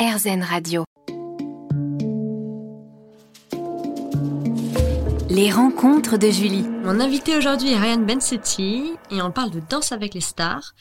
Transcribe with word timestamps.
RZN 0.00 0.42
Radio. 0.42 0.84
Les 5.28 5.50
rencontres 5.50 6.16
de 6.16 6.28
Julie. 6.30 6.62
Mon 6.84 7.00
invité 7.00 7.36
aujourd'hui 7.36 7.72
est 7.72 7.76
Ryan 7.78 7.98
Bensetti 7.98 8.92
et 9.10 9.20
on 9.22 9.30
parle 9.30 9.50
de 9.50 9.60
danse 9.68 9.92
avec 9.92 10.14
les 10.14 10.20
stars. 10.20 10.74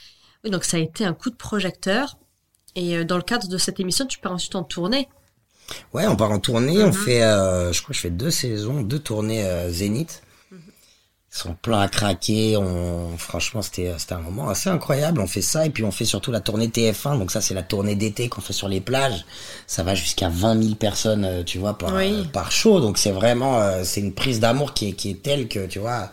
Donc 0.46 0.64
ça 0.64 0.78
a 0.78 0.80
été 0.80 1.06
un 1.06 1.14
coup 1.14 1.30
de 1.30 1.36
projecteur. 1.36 2.18
Et 2.76 2.96
euh, 2.98 3.04
dans 3.04 3.18
le 3.18 3.24
cadre 3.24 3.48
de 3.48 3.58
cette 3.58 3.80
émission, 3.80 4.06
tu 4.06 4.20
pars 4.20 4.32
ensuite 4.32 4.56
en 4.56 4.64
tournée. 4.64 5.10
Ouais, 5.94 6.08
on 6.08 6.16
part 6.16 6.32
en 6.32 6.40
tournée. 6.40 6.82
On 6.82 6.88
Mhm. 6.88 6.94
fait, 6.94 7.24
euh, 7.24 7.74
je 7.74 7.82
crois 7.82 7.90
que 7.90 7.96
je 7.96 8.02
fais 8.02 8.10
deux 8.10 8.32
saisons, 8.32 8.82
deux 8.82 9.00
tournées 9.00 9.44
euh, 9.46 9.70
Zénith. 9.70 10.22
Sont 11.32 11.56
pleins 11.62 11.82
à 11.82 11.88
craquer. 11.88 12.58
On, 12.58 13.16
franchement, 13.18 13.62
c'était, 13.62 13.94
c'était 14.00 14.14
un 14.14 14.20
moment 14.20 14.50
assez 14.50 14.68
incroyable. 14.70 15.22
On 15.22 15.28
fait 15.28 15.44
ça 15.44 15.66
et 15.66 15.70
puis 15.70 15.84
on 15.84 15.92
fait 15.92 16.06
surtout 16.06 16.32
la 16.32 16.40
tournée 16.40 16.70
TF1. 16.70 17.20
Donc 17.20 17.30
ça, 17.30 17.40
c'est 17.40 17.54
la 17.54 17.62
tournée 17.62 17.96
d'été 17.96 18.30
qu'on 18.30 18.42
fait 18.42 18.52
sur 18.54 18.68
les 18.68 18.82
plages. 18.82 19.26
Ça 19.68 19.84
va 19.84 19.94
jusqu'à 19.94 20.28
20 20.30 20.62
000 20.64 20.76
personnes, 20.76 21.26
euh, 21.26 21.44
tu 21.44 21.60
vois, 21.60 21.78
par, 21.78 21.94
Oui. 21.94 22.28
par 22.34 22.52
show. 22.52 22.80
Donc 22.80 22.98
c'est 22.98 23.12
vraiment, 23.12 23.62
euh, 23.62 23.82
c'est 23.84 24.02
une 24.02 24.14
prise 24.14 24.40
d'amour 24.40 24.74
qui 24.74 24.90
est, 24.90 24.94
qui 24.94 25.12
est 25.12 25.22
telle 25.22 25.48
que, 25.48 25.68
tu 25.68 25.78
vois, 25.78 26.10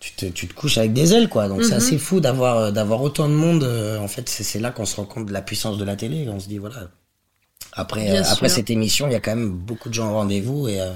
tu 0.00 0.12
te, 0.14 0.26
tu 0.26 0.48
te 0.48 0.54
couches 0.54 0.78
avec 0.78 0.92
des 0.92 1.14
ailes, 1.14 1.28
quoi. 1.28 1.46
Donc 1.46 1.62
c'est 1.62 1.74
assez 1.74 1.96
fou 1.98 2.18
d'avoir, 2.18 2.56
euh, 2.56 2.70
d'avoir 2.72 3.00
autant 3.02 3.28
de 3.28 3.34
monde. 3.34 3.62
en 3.62 4.08
fait, 4.08 4.28
c'est, 4.28 4.58
là 4.58 4.72
qu'on 4.72 4.86
se 4.86 4.96
rend 4.96 5.04
compte 5.04 5.26
de 5.26 5.32
la 5.32 5.42
puissance 5.42 5.78
de 5.78 5.84
la 5.84 5.94
télé. 5.94 6.28
On 6.28 6.40
se 6.40 6.48
dit, 6.48 6.58
voilà. 6.58 6.88
Après, 7.72 8.10
euh, 8.10 8.22
après 8.28 8.48
cette 8.48 8.70
émission, 8.70 9.06
il 9.06 9.12
y 9.12 9.16
a 9.16 9.20
quand 9.20 9.34
même 9.36 9.50
beaucoup 9.50 9.88
de 9.88 9.94
gens 9.94 10.10
au 10.10 10.14
rendez-vous 10.14 10.68
et 10.68 10.80
euh, 10.80 10.90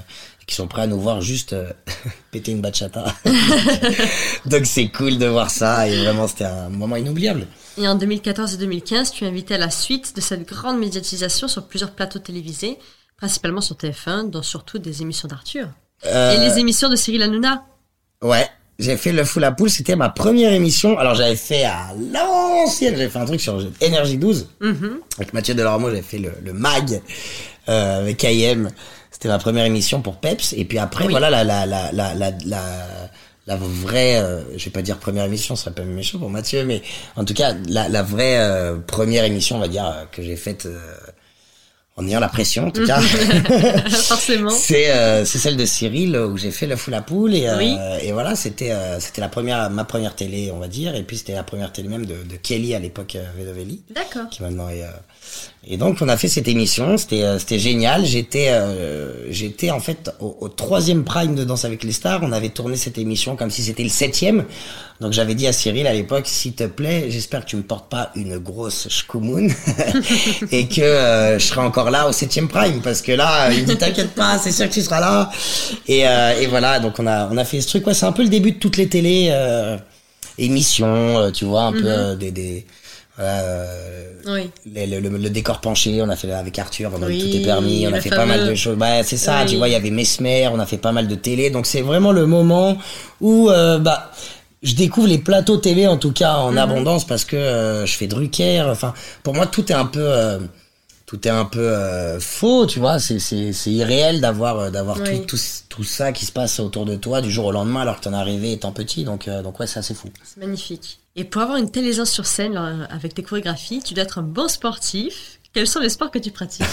qui 0.47 0.55
sont 0.55 0.67
prêts 0.67 0.81
à 0.83 0.87
nous 0.87 0.99
voir 0.99 1.21
juste 1.21 1.53
euh, 1.53 1.71
péter 2.31 2.51
une 2.51 2.61
bachata. 2.61 3.05
Donc 4.45 4.65
c'est 4.65 4.87
cool 4.89 5.17
de 5.17 5.25
voir 5.25 5.49
ça 5.49 5.87
et 5.87 5.95
vraiment 6.03 6.27
c'était 6.27 6.45
un 6.45 6.69
moment 6.69 6.95
inoubliable. 6.95 7.47
Et 7.77 7.87
en 7.87 7.95
2014 7.95 8.53
et 8.53 8.57
2015, 8.57 9.11
tu 9.11 9.23
es 9.23 9.27
invité 9.27 9.55
à 9.55 9.57
la 9.57 9.69
suite 9.69 10.15
de 10.15 10.21
cette 10.21 10.47
grande 10.47 10.79
médiatisation 10.79 11.47
sur 11.47 11.65
plusieurs 11.67 11.91
plateaux 11.91 12.19
télévisés, 12.19 12.77
principalement 13.17 13.61
sur 13.61 13.75
TF1, 13.75 14.29
dont 14.29 14.41
surtout 14.43 14.77
des 14.79 15.01
émissions 15.01 15.27
d'Arthur. 15.27 15.67
Euh, 16.05 16.33
Et 16.35 16.37
les 16.49 16.59
émissions 16.59 16.89
de 16.89 16.95
Cyril 16.95 17.21
Hanouna. 17.23 17.63
Ouais, 18.21 18.47
j'ai 18.79 18.97
fait 18.97 19.11
le 19.11 19.23
fou 19.23 19.39
à 19.43 19.51
poule, 19.51 19.69
c'était 19.69 19.95
ma 19.95 20.09
première 20.09 20.51
émission. 20.53 20.97
Alors 20.99 21.15
j'avais 21.15 21.35
fait 21.35 21.63
à 21.63 21.93
l'ancienne, 22.11 22.95
j'avais 22.95 23.09
fait 23.09 23.19
un 23.19 23.25
truc 23.25 23.41
sur 23.41 23.59
Énergie 23.81 24.17
12 24.17 24.47
Mhm. 24.61 24.99
avec 25.17 25.33
Mathieu 25.33 25.55
Delormeau, 25.55 25.89
j'avais 25.89 26.01
fait 26.01 26.19
le, 26.19 26.31
le 26.43 26.53
mag 26.53 27.01
euh, 27.69 27.99
avec 28.01 28.23
IM. 28.23 28.69
C'était 29.23 29.31
ma 29.31 29.39
première 29.39 29.63
émission 29.63 30.01
pour 30.01 30.17
Peps 30.17 30.51
et 30.57 30.65
puis 30.65 30.77
après 30.79 31.05
Oui. 31.05 31.11
voilà 31.11 31.29
la 31.29 31.45
la 31.45 31.65
la 31.65 31.93
la 31.93 32.13
la, 32.13 32.31
la 32.45 32.61
la 33.47 33.55
vraie, 33.55 34.17
euh, 34.17 34.41
je 34.57 34.65
vais 34.65 34.71
pas 34.71 34.81
dire 34.81 34.97
première 34.97 35.23
émission, 35.23 35.55
ça 35.55 35.63
serait 35.63 35.75
pas 35.75 35.83
méchant 35.83 36.19
pour 36.19 36.29
Mathieu, 36.29 36.65
mais 36.65 36.81
en 37.15 37.23
tout 37.23 37.33
cas 37.33 37.53
la, 37.69 37.87
la 37.87 38.03
vraie 38.03 38.37
euh, 38.39 38.75
première 38.85 39.23
émission, 39.23 39.55
on 39.55 39.59
va 39.59 39.69
dire, 39.69 39.85
euh, 39.85 40.03
que 40.11 40.21
j'ai 40.21 40.35
faite 40.35 40.65
euh, 40.65 40.77
en 41.95 42.05
ayant 42.05 42.19
la 42.19 42.27
pression, 42.27 42.67
en 42.67 42.71
tout 42.71 42.85
cas. 42.85 42.99
Forcément. 43.89 44.49
C'est 44.69 44.91
c'est 45.25 45.37
celle 45.37 45.55
de 45.55 45.65
Cyril 45.65 46.17
où 46.17 46.37
j'ai 46.37 46.51
fait 46.51 46.67
le 46.67 46.75
fou 46.75 46.91
la 46.91 47.01
poule 47.01 47.33
et 47.33 47.49
Oui. 47.57 47.77
et 48.01 48.11
voilà 48.11 48.35
c'était 48.35 48.73
c'était 48.99 49.21
la 49.21 49.29
première 49.29 49.69
ma 49.69 49.85
première 49.85 50.15
télé 50.17 50.51
on 50.53 50.59
va 50.59 50.67
dire 50.67 50.95
et 50.95 51.03
puis 51.03 51.17
c'était 51.17 51.33
la 51.33 51.43
première 51.43 51.71
télé 51.71 51.87
même 51.87 52.05
de, 52.05 52.15
de 52.29 52.35
Kelly 52.35 52.75
à 52.75 52.79
l'époque 52.79 53.15
Vedovelli 53.37 53.83
D'accord. 53.95 54.27
qui 54.29 54.41
maintenant 54.41 54.67
est 54.67 54.83
et 55.65 55.77
donc 55.77 55.97
on 56.01 56.09
a 56.09 56.17
fait 56.17 56.27
cette 56.27 56.47
émission. 56.47 56.97
C'était 56.97 57.23
euh, 57.23 57.39
c'était 57.39 57.59
génial. 57.59 58.05
J'étais 58.05 58.49
euh, 58.49 59.31
j'étais 59.31 59.71
en 59.71 59.79
fait 59.79 60.11
au, 60.19 60.35
au 60.41 60.49
troisième 60.49 61.03
prime 61.03 61.35
de 61.35 61.45
Danse 61.45 61.63
avec 61.63 61.83
les 61.83 61.93
stars. 61.93 62.19
On 62.21 62.31
avait 62.33 62.49
tourné 62.49 62.75
cette 62.75 62.97
émission 62.97 63.35
comme 63.35 63.49
si 63.49 63.63
c'était 63.63 63.83
le 63.83 63.89
septième. 63.89 64.43
Donc 64.99 65.13
j'avais 65.13 65.35
dit 65.35 65.47
à 65.47 65.53
Cyril 65.53 65.87
à 65.87 65.93
l'époque 65.93 66.27
s'il 66.27 66.53
te 66.53 66.65
plaît 66.65 67.07
j'espère 67.09 67.45
que 67.45 67.49
tu 67.49 67.55
me 67.55 67.63
portes 67.63 67.89
pas 67.89 68.11
une 68.15 68.37
grosse 68.37 68.87
shkumun 68.89 69.47
et 70.51 70.67
que 70.67 70.81
euh, 70.81 71.39
je 71.39 71.45
serai 71.45 71.61
encore 71.61 71.91
là 71.91 72.07
au 72.07 72.11
septième 72.11 72.47
prime 72.47 72.81
parce 72.81 73.01
que 73.01 73.11
là 73.11 73.51
il 73.51 73.61
me 73.61 73.65
dit 73.65 73.77
t'inquiète 73.77 74.11
pas 74.11 74.37
c'est 74.37 74.51
sûr 74.51 74.69
que 74.69 74.73
tu 74.73 74.81
seras 74.81 74.99
là 74.99 75.29
et, 75.87 76.07
euh, 76.07 76.39
et 76.39 76.47
voilà. 76.47 76.79
Donc 76.79 76.99
on 76.99 77.07
a 77.07 77.29
on 77.31 77.37
a 77.37 77.45
fait 77.45 77.61
ce 77.61 77.67
truc. 77.67 77.87
Ouais 77.87 77.93
c'est 77.93 78.05
un 78.05 78.11
peu 78.11 78.23
le 78.23 78.29
début 78.29 78.51
de 78.51 78.59
toutes 78.59 78.77
les 78.77 78.87
télés 78.87 79.29
euh, 79.31 79.77
émissions 80.37 81.17
euh, 81.17 81.31
tu 81.31 81.45
vois 81.45 81.63
un 81.63 81.71
peu 81.71 81.85
euh, 81.85 82.15
des 82.15 82.31
des 82.31 82.65
euh, 83.19 84.09
Oui. 84.25 84.49
le, 84.65 84.99
le, 84.99 85.09
le- 85.09 85.17
le 85.17 85.29
décor 85.29 85.61
penché, 85.61 86.01
on 86.01 86.09
a 86.09 86.15
fait 86.15 86.31
avec 86.31 86.57
Arthur, 86.57 86.89
pendant 86.91 87.07
Oui, 87.07 87.19
tout 87.31 87.37
est 87.37 87.41
permis, 87.43 87.85
on 87.87 87.93
a 87.93 88.01
fait 88.01 88.09
pas 88.09 88.25
mal 88.25 88.47
de 88.47 88.55
choses. 88.55 88.75
Bah, 88.77 89.03
c'est 89.03 89.17
ça, 89.17 89.41
Oui. 89.43 89.49
tu 89.51 89.57
vois, 89.57 89.67
il 89.69 89.71
y 89.71 89.75
avait 89.75 89.91
Mesmer, 89.91 90.47
on 90.51 90.59
a 90.59 90.65
fait 90.65 90.77
pas 90.77 90.91
mal 90.91 91.07
de 91.07 91.15
télé, 91.15 91.49
donc 91.49 91.65
c'est 91.65 91.81
vraiment 91.81 92.11
le 92.11 92.25
moment 92.25 92.77
où 93.21 93.49
euh, 93.49 93.77
bah 93.79 94.11
je 94.63 94.75
découvre 94.75 95.07
les 95.07 95.17
plateaux 95.17 95.57
télé 95.57 95.87
en 95.87 95.97
tout 95.97 96.13
cas 96.13 96.33
Mhm. 96.37 96.43
en 96.45 96.57
abondance 96.57 97.05
parce 97.05 97.25
que 97.25 97.35
euh, 97.35 97.85
je 97.85 97.93
fais 97.97 98.07
Drucker. 98.07 98.61
Enfin, 98.69 98.93
pour 99.21 99.33
moi 99.33 99.45
tout 99.45 99.69
est 99.71 99.75
un 99.75 99.85
peu 99.85 100.39
tout 101.05 101.27
est 101.27 101.31
un 101.31 101.45
peu 101.45 101.59
euh, 101.59 102.19
faux, 102.19 102.65
tu 102.65 102.79
vois. 102.79 102.97
C'est 102.97 103.17
irréel 103.67 104.21
d'avoir 104.21 104.57
euh, 104.59 104.69
d'avoir 104.71 104.97
Oui. 105.01 105.19
tout, 105.27 105.35
tout 105.35 105.43
tout 105.69 105.83
ça 105.83 106.11
qui 106.13 106.25
se 106.25 106.31
passe 106.31 106.59
autour 106.59 106.85
de 106.85 106.95
toi 106.95 107.21
du 107.21 107.29
jour 107.29 107.45
au 107.47 107.51
lendemain 107.51 107.81
alors 107.81 107.97
que 107.99 108.05
t'en 108.05 108.13
es 108.13 108.15
arrivé 108.15 108.53
étant 108.53 108.71
petit. 108.71 109.03
Donc 109.03 109.27
euh, 109.27 109.43
donc 109.43 109.59
ouais, 109.59 109.67
c'est 109.67 109.79
assez 109.79 109.93
fou. 109.93 110.07
C'est 110.23 110.39
magnifique. 110.39 110.99
Et 111.15 111.23
pour 111.25 111.41
avoir 111.41 111.57
une 111.57 111.69
telle 111.69 111.85
aisance 111.85 112.09
sur 112.11 112.25
scène 112.25 112.57
euh, 112.57 112.85
avec 112.89 113.13
tes 113.13 113.21
chorégraphies, 113.23 113.81
tu 113.83 113.93
dois 113.93 114.03
être 114.03 114.17
un 114.17 114.23
bon 114.23 114.47
sportif. 114.47 115.39
Quels 115.53 115.67
sont 115.67 115.79
les 115.79 115.89
sports 115.89 116.09
que 116.09 116.17
tu 116.17 116.31
pratiques 116.31 116.65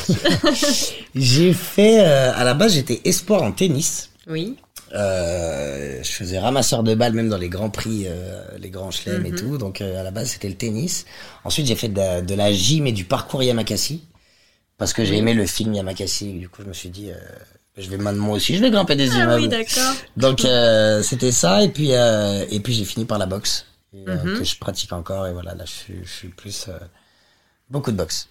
J'ai 1.14 1.52
fait 1.52 2.00
euh, 2.00 2.32
à 2.34 2.44
la 2.44 2.54
base 2.54 2.72
j'étais 2.74 3.00
espoir 3.04 3.42
en 3.42 3.52
tennis. 3.52 4.08
Oui. 4.26 4.56
Euh, 4.94 6.00
je 6.02 6.10
faisais 6.10 6.38
ramasseur 6.38 6.82
de 6.82 6.94
balles 6.94 7.12
même 7.12 7.28
dans 7.28 7.36
les 7.38 7.48
grands 7.50 7.70
prix, 7.70 8.04
euh, 8.06 8.42
les 8.58 8.70
grands 8.70 8.90
chelems 8.90 9.20
Mhm. 9.20 9.26
et 9.26 9.32
tout. 9.38 9.58
Donc 9.58 9.80
euh, 9.82 10.00
à 10.00 10.02
la 10.02 10.10
base 10.10 10.30
c'était 10.30 10.48
le 10.48 10.54
tennis. 10.56 11.04
Ensuite 11.44 11.66
j'ai 11.66 11.76
fait 11.76 11.88
de 11.88 11.98
la, 11.98 12.22
de 12.22 12.34
la 12.34 12.52
gym 12.52 12.86
et 12.86 12.92
du 12.92 13.04
parcours 13.04 13.42
Yamakasi 13.42 14.02
parce 14.78 14.94
que 14.94 15.04
j'ai 15.04 15.16
aimé 15.18 15.34
le 15.34 15.44
film 15.46 15.74
Yamakasi. 15.74 16.32
Du 16.32 16.48
coup 16.48 16.62
je 16.62 16.68
me 16.68 16.72
suis 16.72 16.88
dit 16.88 17.10
euh, 17.10 17.14
je 17.76 17.88
vais 17.90 17.98
maintenant 17.98 18.24
moi 18.24 18.36
aussi 18.36 18.56
je 18.56 18.60
vais 18.62 18.70
grimper 18.70 18.96
des 18.96 19.10
Ah 19.12 19.24
immeubles. 19.24 19.42
oui, 19.42 19.48
d'accord. 19.48 19.94
Donc 20.16 20.44
euh, 20.46 21.02
c'était 21.02 21.32
ça 21.32 21.62
et 21.62 21.68
puis 21.68 21.92
euh, 21.92 22.46
et 22.50 22.60
puis 22.60 22.72
j'ai 22.72 22.84
fini 22.86 23.04
par 23.04 23.18
la 23.18 23.26
boxe 23.26 23.66
et, 23.92 24.08
euh, 24.08 24.16
Mhm. 24.24 24.38
que 24.38 24.44
je 24.44 24.58
pratique 24.58 24.92
encore 24.92 25.26
et 25.26 25.32
voilà 25.32 25.54
là 25.54 25.64
je 25.64 25.70
suis, 25.72 25.98
je 26.04 26.10
suis 26.10 26.28
plus 26.28 26.68
euh, 26.68 26.78
beaucoup 27.68 27.90
de 27.92 27.96
boxe. 27.96 28.28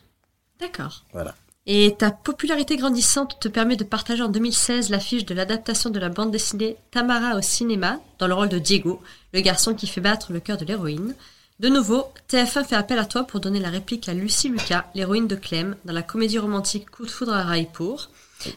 D'accord. 0.59 1.03
Voilà. 1.13 1.35
Et 1.65 1.95
ta 1.97 2.09
popularité 2.11 2.77
grandissante 2.77 3.39
te 3.39 3.47
permet 3.47 3.75
de 3.75 3.83
partager 3.83 4.23
en 4.23 4.29
2016 4.29 4.89
l'affiche 4.89 5.25
de 5.25 5.33
l'adaptation 5.35 5.89
de 5.89 5.99
la 5.99 6.09
bande 6.09 6.31
dessinée 6.31 6.77
Tamara 6.91 7.35
au 7.37 7.41
cinéma 7.41 7.99
dans 8.17 8.27
le 8.27 8.33
rôle 8.33 8.49
de 8.49 8.57
Diego, 8.59 9.01
le 9.33 9.41
garçon 9.41 9.75
qui 9.75 9.85
fait 9.85 10.01
battre 10.01 10.33
le 10.33 10.39
cœur 10.39 10.57
de 10.57 10.65
l'héroïne. 10.65 11.13
De 11.59 11.67
nouveau, 11.69 12.05
TF1 12.29 12.63
fait 12.63 12.75
appel 12.75 12.97
à 12.97 13.05
toi 13.05 13.25
pour 13.25 13.39
donner 13.41 13.59
la 13.59 13.69
réplique 13.69 14.07
à 14.09 14.13
Lucie 14.13 14.47
Lucas, 14.49 14.85
l'héroïne 14.95 15.27
de 15.27 15.35
Clem, 15.35 15.75
dans 15.85 15.93
la 15.93 16.01
comédie 16.01 16.39
romantique 16.39 16.89
Coup 16.89 17.05
de 17.05 17.11
foudre 17.11 17.33
à 17.33 17.43
Raipur, 17.43 18.09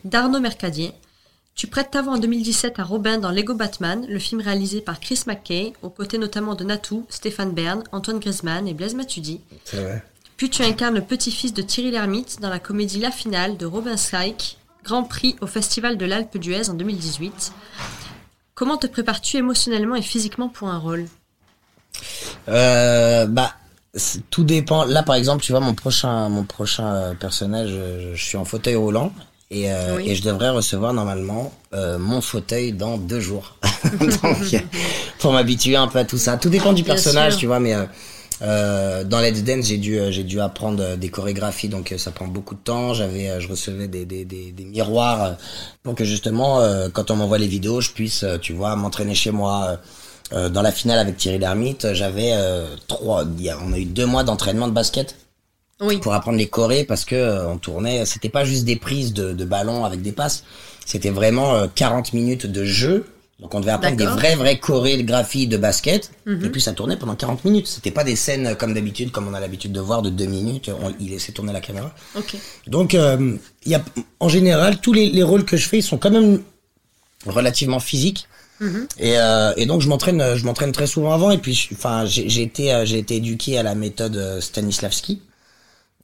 d'Arnaud 0.05 0.39
Mercadier. 0.41 0.93
Tu 1.55 1.67
prêtes 1.67 1.91
ta 1.91 2.03
voix 2.03 2.15
en 2.15 2.19
2017 2.19 2.79
à 2.79 2.85
Robin 2.85 3.19
dans 3.19 3.31
Lego 3.31 3.55
Batman, 3.55 4.05
le 4.09 4.19
film 4.19 4.41
réalisé 4.41 4.81
par 4.81 5.01
Chris 5.01 5.23
McKay, 5.27 5.75
aux 5.83 5.91
côtés 5.91 6.19
notamment 6.19 6.55
de 6.55 6.65
Natou, 6.65 7.07
Stéphane 7.09 7.53
Bern, 7.53 7.85
Antoine 7.93 8.19
Griezmann 8.19 8.67
et 8.67 8.75
Blaise 8.75 8.95
Matuidi. 8.95 9.41
C'est 9.65 9.83
vrai. 9.83 10.03
Puis 10.37 10.51
tu 10.51 10.63
incarnes 10.63 10.95
le 10.95 11.03
petit-fils 11.03 11.53
de 11.53 11.63
Thierry 11.63 11.91
Lhermitte 11.91 12.41
dans 12.41 12.49
la 12.49 12.59
comédie 12.59 12.99
La 12.99 13.11
Finale 13.11 13.57
de 13.57 13.67
Robin 13.67 13.97
Syke, 13.97 14.59
Grand 14.83 15.05
Prix 15.05 15.37
au 15.41 15.47
Festival 15.47 15.97
de 15.97 16.05
l'Alpe 16.05 16.37
d'Huez 16.39 16.69
en 16.69 16.75
2018. 16.75 17.53
Comment 18.55 18.77
te 18.77 18.87
prépares-tu 18.87 19.37
émotionnellement 19.37 19.95
et 19.95 20.03
physiquement 20.03 20.49
pour 20.49 20.69
un 20.69 20.79
rôle? 20.79 21.07
Euh, 22.49 23.27
bah, 23.27 23.55
tout 24.31 24.45
dépend. 24.45 24.85
Là, 24.85 25.03
par 25.03 25.15
exemple, 25.15 25.43
tu 25.43 25.53
vois, 25.53 25.61
mon 25.61 25.75
prochain, 25.75 26.29
mon 26.29 26.45
prochain 26.45 26.87
euh, 26.87 27.15
personnage, 27.15 27.71
euh, 27.73 28.13
je 28.15 28.25
suis 28.25 28.37
en 28.37 28.45
fauteuil 28.45 28.75
roulant 28.75 29.13
et, 29.53 29.71
euh, 29.71 29.97
Oui. 29.97 30.11
et 30.11 30.15
je 30.15 30.23
devrais 30.23 30.49
recevoir 30.51 30.93
normalement 30.95 31.53
euh, 31.75 31.99
mon 31.99 32.21
fauteuil 32.21 32.73
dans 32.73 32.97
deux 32.97 33.21
jours. 33.21 33.57
Donc, 34.01 34.11
pour 35.19 35.33
m'habituer 35.33 35.77
un 35.77 35.87
peu 35.89 35.99
à 36.01 36.05
tout 36.05 36.19
ça. 36.19 36.37
Tout 36.39 36.49
dépend 36.49 36.73
du 36.73 36.83
personnage, 36.83 37.37
tu 37.37 37.47
vois, 37.47 37.61
mais 37.61 37.75
euh, 37.75 37.85
euh, 38.41 39.05
dans 39.05 39.21
Let's 39.21 39.45
Dance, 39.45 39.67
j'ai 39.67 39.77
dû, 39.77 39.99
euh, 39.99 40.11
j'ai 40.11 40.25
dû 40.25 40.41
apprendre 40.41 40.83
euh, 40.83 40.97
des 40.97 41.11
chorégraphies, 41.11 41.69
donc 41.69 41.95
ça 41.97 42.11
prend 42.11 42.27
beaucoup 42.27 42.55
de 42.55 42.61
temps. 42.61 42.95
J'avais, 42.95 43.41
je 43.41 43.47
recevais 43.49 43.89
des, 43.89 44.05
des, 44.07 44.25
des, 44.25 44.51
des 44.53 44.65
miroirs 44.65 45.37
pour 45.83 45.95
que 45.95 46.05
justement, 46.05 46.61
euh, 46.61 46.89
quand 46.93 47.11
on 47.11 47.17
m'envoie 47.17 47.39
les 47.39 47.47
vidéos, 47.47 47.81
je 47.81 47.91
puisse, 47.91 48.25
tu 48.41 48.53
vois, 48.55 48.75
m'entraîner 48.75 49.15
chez 49.15 49.31
moi. 49.31 49.79
dans 50.33 50.63
la 50.63 50.73
finale 50.73 50.99
avec 50.99 51.19
Thierry 51.19 51.39
Lhermitte, 51.39 51.93
j'avais 51.93 52.31
euh, 52.33 52.75
trois, 52.89 53.25
on 53.67 53.73
a 53.75 53.79
eu 53.79 53.85
deux 53.85 54.07
mois 54.07 54.25
d'entraînement 54.25 54.67
de 54.67 54.73
basket 54.73 55.15
Oui. 55.83 55.99
pour 55.99 56.15
apprendre 56.15 56.39
les 56.39 56.49
chorés 56.49 56.85
parce 56.85 57.05
que 57.05 57.15
euh, 57.17 57.49
on 57.49 57.59
tournait, 57.59 58.05
c'était 58.07 58.29
pas 58.29 58.45
juste 58.45 58.65
des 58.65 58.77
prises 58.77 59.13
de, 59.13 59.33
de 59.33 59.45
ballon 59.45 59.85
avec 59.85 60.01
des 60.01 60.13
passes, 60.13 60.45
c'était 60.87 61.11
vraiment 61.11 61.55
euh, 61.55 61.67
40 61.75 62.13
minutes 62.13 62.47
de 62.47 62.65
jeu. 62.65 63.05
Donc 63.41 63.55
on 63.57 63.61
devait 63.61 63.73
apprendre 63.73 63.97
des 63.97 64.05
D'accord. 64.05 64.19
vraies 64.21 64.37
vraies 64.37 64.59
chorégraphies 64.61 65.49
de 65.49 65.57
basket 65.57 66.13
Mhm. 66.27 66.45
et 66.45 66.49
puis 66.51 66.61
ça 66.61 66.73
tournait 66.73 66.97
pendant 66.97 67.17
40 67.17 67.45
minutes. 67.45 67.67
C'était 67.67 67.91
pas 67.91 68.05
des 68.05 68.15
scènes 68.15 68.47
euh, 68.47 68.55
comme 68.55 68.73
d'habitude 68.73 69.11
comme 69.11 69.27
on 69.27 69.35
a 69.35 69.41
l'habitude 69.41 69.73
de 69.73 69.81
voir 69.81 70.01
de 70.03 70.11
deux 70.11 70.27
minutes, 70.27 70.69
on, 70.69 70.93
il 71.01 71.11
laissait 71.11 71.33
tourner 71.33 71.53
la 71.53 71.61
caméra. 71.61 71.93
Ok. 72.17 72.37
Donc, 72.69 72.95
euh, 72.95 73.37
il 73.67 73.73
y 73.73 73.75
a, 73.75 73.83
en 74.21 74.29
général, 74.29 74.79
tous 74.81 74.93
les, 74.93 75.11
les 75.11 75.25
rôles 75.25 75.45
que 75.45 75.57
je 75.57 75.67
fais, 75.69 75.79
ils 75.79 75.83
sont 75.83 75.99
quand 75.99 76.11
même 76.13 76.41
relativement 77.27 77.81
physiques. 77.81 78.29
Mhm. 78.61 78.87
Et, 79.01 79.15
euh, 79.19 79.53
et 79.57 79.67
donc, 79.67 79.81
je 79.81 79.89
m'entraîne, 79.89 80.37
je 80.37 80.45
m'entraîne 80.45 80.71
très 80.71 80.87
souvent 80.87 81.13
avant. 81.13 81.33
Et 81.33 81.39
puis, 81.39 81.69
enfin, 81.73 82.05
j'ai 82.07 82.29
j'ai 82.29 82.43
été, 82.43 82.73
euh, 82.73 82.85
j'ai 82.87 82.99
été 82.99 83.17
éduqué 83.17 83.59
à 83.59 83.65
la 83.65 83.75
méthode 83.75 84.17
euh, 84.17 84.41
Stanislavski. 84.41 85.21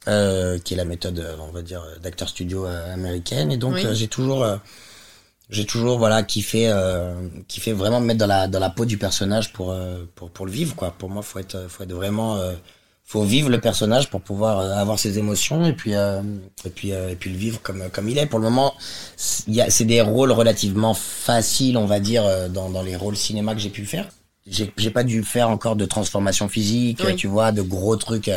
Euh, 0.06 0.58
qui 0.58 0.74
est 0.74 0.76
la 0.76 0.84
méthode, 0.84 1.18
euh, 1.18 1.34
on 1.40 1.52
va 1.52 1.62
dire, 1.62 1.82
d'acteur 2.02 2.28
studio 2.28 2.66
euh, 2.66 2.94
américaine. 2.94 3.50
Et 3.52 3.56
donc 3.56 3.74
Oui. 3.74 3.84
euh, 3.84 3.94
j'ai 3.94 4.08
toujours, 4.08 4.44
euh, 4.44 4.56
j'ai 5.50 5.64
toujours 5.66 5.98
voilà 5.98 6.22
kiffé, 6.22 6.68
euh, 6.68 7.14
kiffé 7.48 7.72
vraiment 7.72 8.00
me 8.00 8.06
mettre 8.06 8.20
dans 8.20 8.26
la 8.26 8.48
dans 8.48 8.60
la 8.60 8.70
peau 8.70 8.84
du 8.84 8.98
personnage 8.98 9.52
pour 9.52 9.72
euh, 9.72 10.04
pour 10.14 10.30
pour 10.30 10.46
le 10.46 10.52
vivre 10.52 10.74
quoi. 10.76 10.94
Pour 10.96 11.10
moi, 11.10 11.22
faut 11.22 11.38
être, 11.38 11.66
faut 11.68 11.82
être 11.82 11.92
vraiment, 11.92 12.36
euh, 12.36 12.52
faut 13.04 13.22
vivre 13.24 13.48
le 13.48 13.58
personnage 13.60 14.10
pour 14.10 14.20
pouvoir 14.20 14.60
euh, 14.60 14.72
avoir 14.74 14.98
ses 14.98 15.18
émotions 15.18 15.64
et 15.64 15.72
puis 15.72 15.94
euh, 15.94 16.20
et 16.66 16.70
puis 16.70 16.92
euh, 16.92 17.08
et 17.10 17.16
puis 17.16 17.30
le 17.30 17.36
vivre 17.38 17.60
comme 17.62 17.88
comme 17.90 18.08
il 18.08 18.18
est. 18.18 18.26
Pour 18.26 18.38
le 18.38 18.44
moment, 18.44 18.74
c'est- 19.16 19.44
il 19.48 19.54
y 19.54 19.60
a 19.62 19.70
c'est 19.70 19.84
des 19.86 20.02
rôles 20.02 20.32
relativement 20.32 20.92
faciles, 20.94 21.76
on 21.78 21.86
va 21.86 21.98
dire, 22.00 22.24
euh, 22.24 22.48
dans 22.48 22.68
dans 22.70 22.82
les 22.82 22.96
rôles 22.96 23.16
cinéma 23.16 23.54
que 23.54 23.60
j'ai 23.60 23.70
pu 23.70 23.84
faire. 23.86 24.06
J'ai 24.46 24.72
j'ai 24.76 24.90
pas 24.90 25.02
dû 25.04 25.22
faire 25.24 25.48
encore 25.50 25.76
de 25.76 25.84
transformation 25.86 26.48
physique, 26.48 27.00
Oui. 27.04 27.16
tu 27.16 27.26
vois, 27.26 27.52
de 27.52 27.62
gros 27.62 27.96
trucs. 27.96 28.30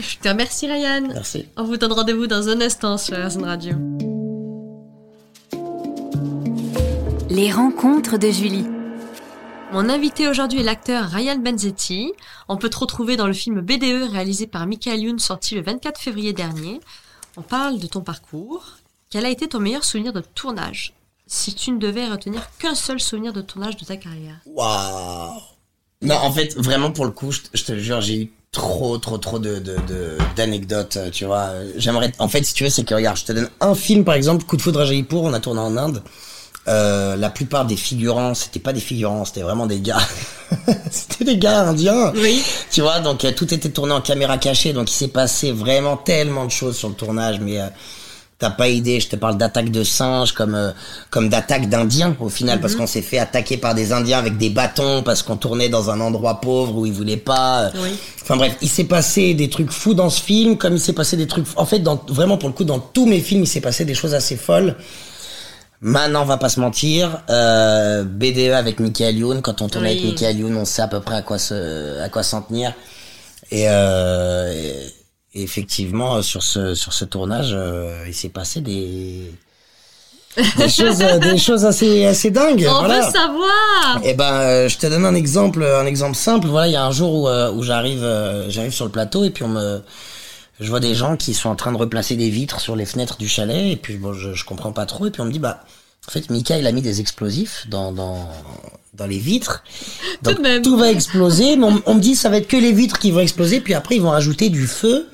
Je 0.00 0.16
te 0.18 0.28
remercie 0.28 0.66
Ryan. 0.70 1.08
Merci. 1.08 1.46
On 1.56 1.64
vous 1.64 1.76
donne 1.76 1.92
rendez-vous 1.92 2.26
dans 2.26 2.48
un 2.48 2.60
instant 2.60 2.98
sur 2.98 3.16
RZN 3.16 3.44
Radio. 3.44 3.74
Les 7.30 7.50
rencontres 7.52 8.18
de 8.18 8.30
Julie. 8.30 8.66
Mon 9.72 9.88
invité 9.88 10.28
aujourd'hui 10.28 10.60
est 10.60 10.64
l'acteur 10.64 11.04
Ryan 11.08 11.36
Benzetti. 11.38 12.12
On 12.48 12.56
peut 12.56 12.70
te 12.70 12.78
retrouver 12.78 13.16
dans 13.16 13.26
le 13.26 13.32
film 13.32 13.60
BDE 13.60 14.10
réalisé 14.10 14.46
par 14.46 14.66
Michael 14.66 15.00
Youn 15.00 15.18
sorti 15.18 15.54
le 15.54 15.62
24 15.62 16.00
février 16.00 16.32
dernier. 16.32 16.80
On 17.36 17.42
parle 17.42 17.78
de 17.78 17.86
ton 17.86 18.00
parcours. 18.00 18.64
Quel 19.10 19.26
a 19.26 19.30
été 19.30 19.48
ton 19.48 19.60
meilleur 19.60 19.84
souvenir 19.84 20.12
de 20.12 20.20
tournage? 20.34 20.94
Si 21.26 21.54
tu 21.54 21.72
ne 21.72 21.78
devais 21.78 22.06
retenir 22.08 22.40
qu'un 22.58 22.74
seul 22.76 23.00
souvenir 23.00 23.32
de 23.32 23.40
tournage 23.42 23.76
de 23.76 23.84
ta 23.84 23.96
carrière. 23.96 24.38
Waouh 24.46 25.32
Non, 26.02 26.14
en 26.14 26.30
fait, 26.32 26.56
vraiment 26.56 26.92
pour 26.92 27.04
le 27.04 27.10
coup, 27.10 27.32
je, 27.32 27.42
te- 27.42 27.56
je 27.56 27.64
te 27.64 27.76
jure, 27.76 28.00
j'ai 28.00 28.22
eu 28.22 28.32
trop, 28.52 28.96
trop, 28.98 29.18
trop 29.18 29.38
de 29.38 29.58
de- 29.58 29.76
de- 29.86 30.18
d'anecdotes, 30.36 30.98
tu 31.12 31.24
vois. 31.26 31.50
J'aimerais, 31.76 32.12
en 32.18 32.28
fait, 32.28 32.42
si 32.44 32.54
tu 32.54 32.64
veux, 32.64 32.70
c'est 32.70 32.84
que 32.84 32.94
regarde, 32.94 33.16
je 33.18 33.24
te 33.24 33.32
donne 33.32 33.50
un 33.60 33.74
film, 33.74 34.04
par 34.04 34.14
exemple, 34.14 34.44
Coup 34.44 34.56
de 34.56 34.62
foudre 34.62 34.80
à 34.80 34.84
Jaipur, 34.86 35.22
on 35.22 35.32
a 35.34 35.40
tourné 35.40 35.60
en 35.60 35.76
Inde. 35.76 36.02
Euh, 36.68 37.14
la 37.14 37.30
plupart 37.30 37.64
des 37.64 37.76
figurants, 37.76 38.34
c'était 38.34 38.58
pas 38.58 38.72
des 38.72 38.80
figurants, 38.80 39.24
c'était 39.24 39.42
vraiment 39.42 39.66
des 39.66 39.78
gars. 39.80 40.00
c'était 40.90 41.24
des 41.24 41.36
gars 41.38 41.60
indiens. 41.68 42.12
Oui. 42.16 42.42
Tu 42.72 42.80
vois, 42.80 42.98
donc 42.98 43.24
euh, 43.24 43.30
tout 43.32 43.52
était 43.54 43.68
tourné 43.70 43.92
en 43.92 44.00
caméra 44.00 44.36
cachée, 44.36 44.72
donc 44.72 44.90
il 44.90 44.94
s'est 44.94 45.08
passé 45.08 45.52
vraiment 45.52 45.96
tellement 45.96 46.44
de 46.44 46.50
choses 46.50 46.76
sur 46.76 46.88
le 46.88 46.94
tournage, 46.96 47.38
mais 47.40 47.60
euh, 47.60 47.68
t'as 48.38 48.50
pas 48.50 48.68
idée. 48.68 49.00
Je 49.00 49.08
te 49.08 49.16
parle 49.16 49.36
d'attaques 49.38 49.70
de 49.70 49.82
singes 49.84 50.32
comme 50.32 50.54
euh, 50.54 50.70
comme 51.10 51.28
d'attaques 51.28 51.68
d'Indiens 51.68 52.16
au 52.20 52.28
final, 52.28 52.60
parce 52.60 52.74
qu'on 52.74 52.86
s'est 52.86 53.02
fait 53.02 53.18
attaquer 53.18 53.56
par 53.56 53.74
des 53.74 53.92
Indiens 53.92 54.18
avec 54.18 54.36
des 54.36 54.50
bâtons 54.50 55.02
parce 55.02 55.22
qu'on 55.22 55.36
tournait 55.36 55.68
dans 55.68 55.90
un 55.90 56.00
endroit 56.00 56.40
pauvre 56.40 56.76
où 56.76 56.86
ils 56.86 56.92
voulaient 56.92 57.16
pas. 57.16 57.64
euh. 57.64 57.70
Oui. 57.82 57.90
Enfin 58.22 58.36
bref, 58.36 58.56
il 58.60 58.68
s'est 58.68 58.84
passé 58.84 59.34
des 59.34 59.48
trucs 59.48 59.70
fous 59.70 59.94
dans 59.94 60.10
ce 60.10 60.20
film, 60.22 60.58
comme 60.58 60.74
il 60.74 60.80
s'est 60.80 60.92
passé 60.92 61.16
des 61.16 61.26
trucs. 61.26 61.46
En 61.56 61.64
fait, 61.66 61.78
dans, 61.78 62.02
vraiment 62.08 62.36
pour 62.38 62.48
le 62.48 62.54
coup, 62.54 62.64
dans 62.64 62.78
tous 62.80 63.06
mes 63.06 63.20
films, 63.20 63.42
il 63.42 63.46
s'est 63.46 63.60
passé 63.60 63.84
des 63.84 63.94
choses 63.94 64.14
assez 64.14 64.36
folles. 64.36 64.76
Maintenant, 65.82 66.22
on 66.22 66.24
va 66.26 66.38
pas 66.38 66.48
se 66.48 66.58
mentir, 66.58 67.20
euh, 67.28 68.02
BDE 68.02 68.52
avec 68.54 68.80
Michael 68.80 69.18
Youn, 69.18 69.42
quand 69.42 69.60
on 69.60 69.68
tourne 69.68 69.84
Oui. 69.84 69.90
avec 69.90 70.04
Michael 70.04 70.38
Youn, 70.38 70.56
on 70.56 70.64
sait 70.64 70.80
à 70.82 70.88
peu 70.88 71.00
près 71.00 71.16
à 71.16 71.22
quoi 71.22 71.38
se, 71.38 72.00
à 72.00 72.08
quoi 72.08 72.22
s'en 72.22 72.40
tenir. 72.40 72.72
Et, 73.50 73.66
euh, 73.68 74.52
et- 74.52 74.92
et 75.36 75.42
effectivement, 75.42 76.22
sur 76.22 76.42
ce, 76.42 76.74
sur 76.74 76.94
ce 76.94 77.04
tournage, 77.04 77.50
euh, 77.52 78.04
il 78.06 78.14
s'est 78.14 78.30
passé 78.30 78.62
des, 78.62 79.30
des 80.56 80.68
choses, 80.70 81.02
euh, 81.02 81.18
des 81.18 81.36
choses 81.36 81.66
assez, 81.66 82.06
assez 82.06 82.30
dingues. 82.30 82.66
On 82.66 82.78
voilà. 82.78 83.06
veut 83.06 83.12
savoir 83.12 84.00
Eh 84.02 84.14
ben, 84.14 84.32
euh, 84.32 84.68
je 84.68 84.78
te 84.78 84.86
donne 84.86 85.04
un 85.04 85.14
exemple, 85.14 85.62
un 85.62 85.84
exemple 85.84 86.14
simple. 86.16 86.48
Voilà, 86.48 86.68
il 86.68 86.72
y 86.72 86.76
a 86.76 86.86
un 86.86 86.90
jour 86.90 87.22
où, 87.22 87.28
euh, 87.28 87.52
où 87.52 87.62
j'arrive, 87.62 88.02
euh, 88.02 88.48
j'arrive 88.48 88.72
sur 88.72 88.86
le 88.86 88.90
plateau 88.90 89.24
et 89.24 89.30
puis 89.30 89.44
on 89.44 89.48
me, 89.48 89.82
je 90.58 90.70
vois 90.70 90.80
des 90.80 90.94
gens 90.94 91.18
qui 91.18 91.34
sont 91.34 91.50
en 91.50 91.54
train 91.54 91.72
de 91.72 91.76
replacer 91.76 92.16
des 92.16 92.30
vitres 92.30 92.60
sur 92.60 92.74
les 92.74 92.86
fenêtres 92.86 93.18
du 93.18 93.28
chalet 93.28 93.72
et 93.72 93.76
puis 93.76 93.98
bon, 93.98 94.14
je, 94.14 94.32
je 94.32 94.44
comprends 94.46 94.72
pas 94.72 94.86
trop 94.86 95.04
et 95.04 95.10
puis 95.10 95.20
on 95.20 95.26
me 95.26 95.32
dit 95.32 95.38
bah, 95.38 95.64
en 96.08 96.12
fait, 96.12 96.30
Mika 96.30 96.58
il 96.58 96.66
a 96.66 96.72
mis 96.72 96.82
des 96.82 97.00
explosifs 97.00 97.66
dans 97.68 97.92
dans 97.92 98.26
dans 98.94 99.06
les 99.06 99.18
vitres, 99.18 99.62
donc 100.22 100.38
de 100.38 100.40
même. 100.40 100.62
tout 100.62 100.78
va 100.78 100.90
exploser. 100.90 101.56
Mais 101.58 101.66
on, 101.66 101.82
on 101.84 101.94
me 101.96 102.00
dit 102.00 102.14
ça 102.16 102.30
va 102.30 102.38
être 102.38 102.48
que 102.48 102.56
les 102.56 102.72
vitres 102.72 102.98
qui 102.98 103.10
vont 103.10 103.20
exploser 103.20 103.60
puis 103.60 103.74
après 103.74 103.96
ils 103.96 104.00
vont 104.02 104.10
rajouter 104.10 104.48
du 104.48 104.66
feu 104.66 105.06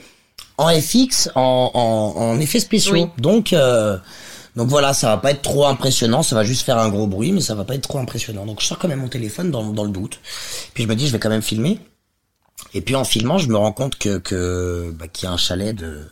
en 0.58 0.68
FX, 0.68 1.30
en 1.34 1.70
en, 1.74 2.20
en 2.20 2.40
effets 2.40 2.60
spéciaux. 2.60 2.94
Oui. 2.94 3.06
Donc 3.18 3.52
euh, 3.52 3.96
donc 4.54 4.68
voilà, 4.68 4.92
ça 4.92 5.08
va 5.08 5.16
pas 5.16 5.30
être 5.30 5.42
trop 5.42 5.66
impressionnant, 5.66 6.22
ça 6.22 6.34
va 6.34 6.44
juste 6.44 6.62
faire 6.62 6.76
un 6.78 6.90
gros 6.90 7.06
bruit, 7.06 7.32
mais 7.32 7.40
ça 7.40 7.54
va 7.54 7.64
pas 7.64 7.74
être 7.74 7.88
trop 7.88 7.98
impressionnant. 7.98 8.44
Donc 8.44 8.60
je 8.60 8.66
sors 8.66 8.78
quand 8.78 8.88
même 8.88 9.00
mon 9.00 9.08
téléphone 9.08 9.50
dans, 9.50 9.64
dans 9.72 9.84
le 9.84 9.90
doute. 9.90 10.20
Puis 10.74 10.84
je 10.84 10.88
me 10.88 10.94
dis, 10.94 11.06
je 11.06 11.12
vais 11.12 11.18
quand 11.18 11.30
même 11.30 11.42
filmer. 11.42 11.78
Et 12.74 12.82
puis 12.82 12.94
en 12.94 13.04
filmant, 13.04 13.38
je 13.38 13.48
me 13.48 13.56
rends 13.56 13.72
compte 13.72 13.96
que, 13.98 14.18
que 14.18 14.94
bah, 14.98 15.08
qu'il 15.08 15.26
y 15.26 15.30
a 15.30 15.32
un 15.32 15.38
chalet 15.38 15.74
de, 15.74 16.06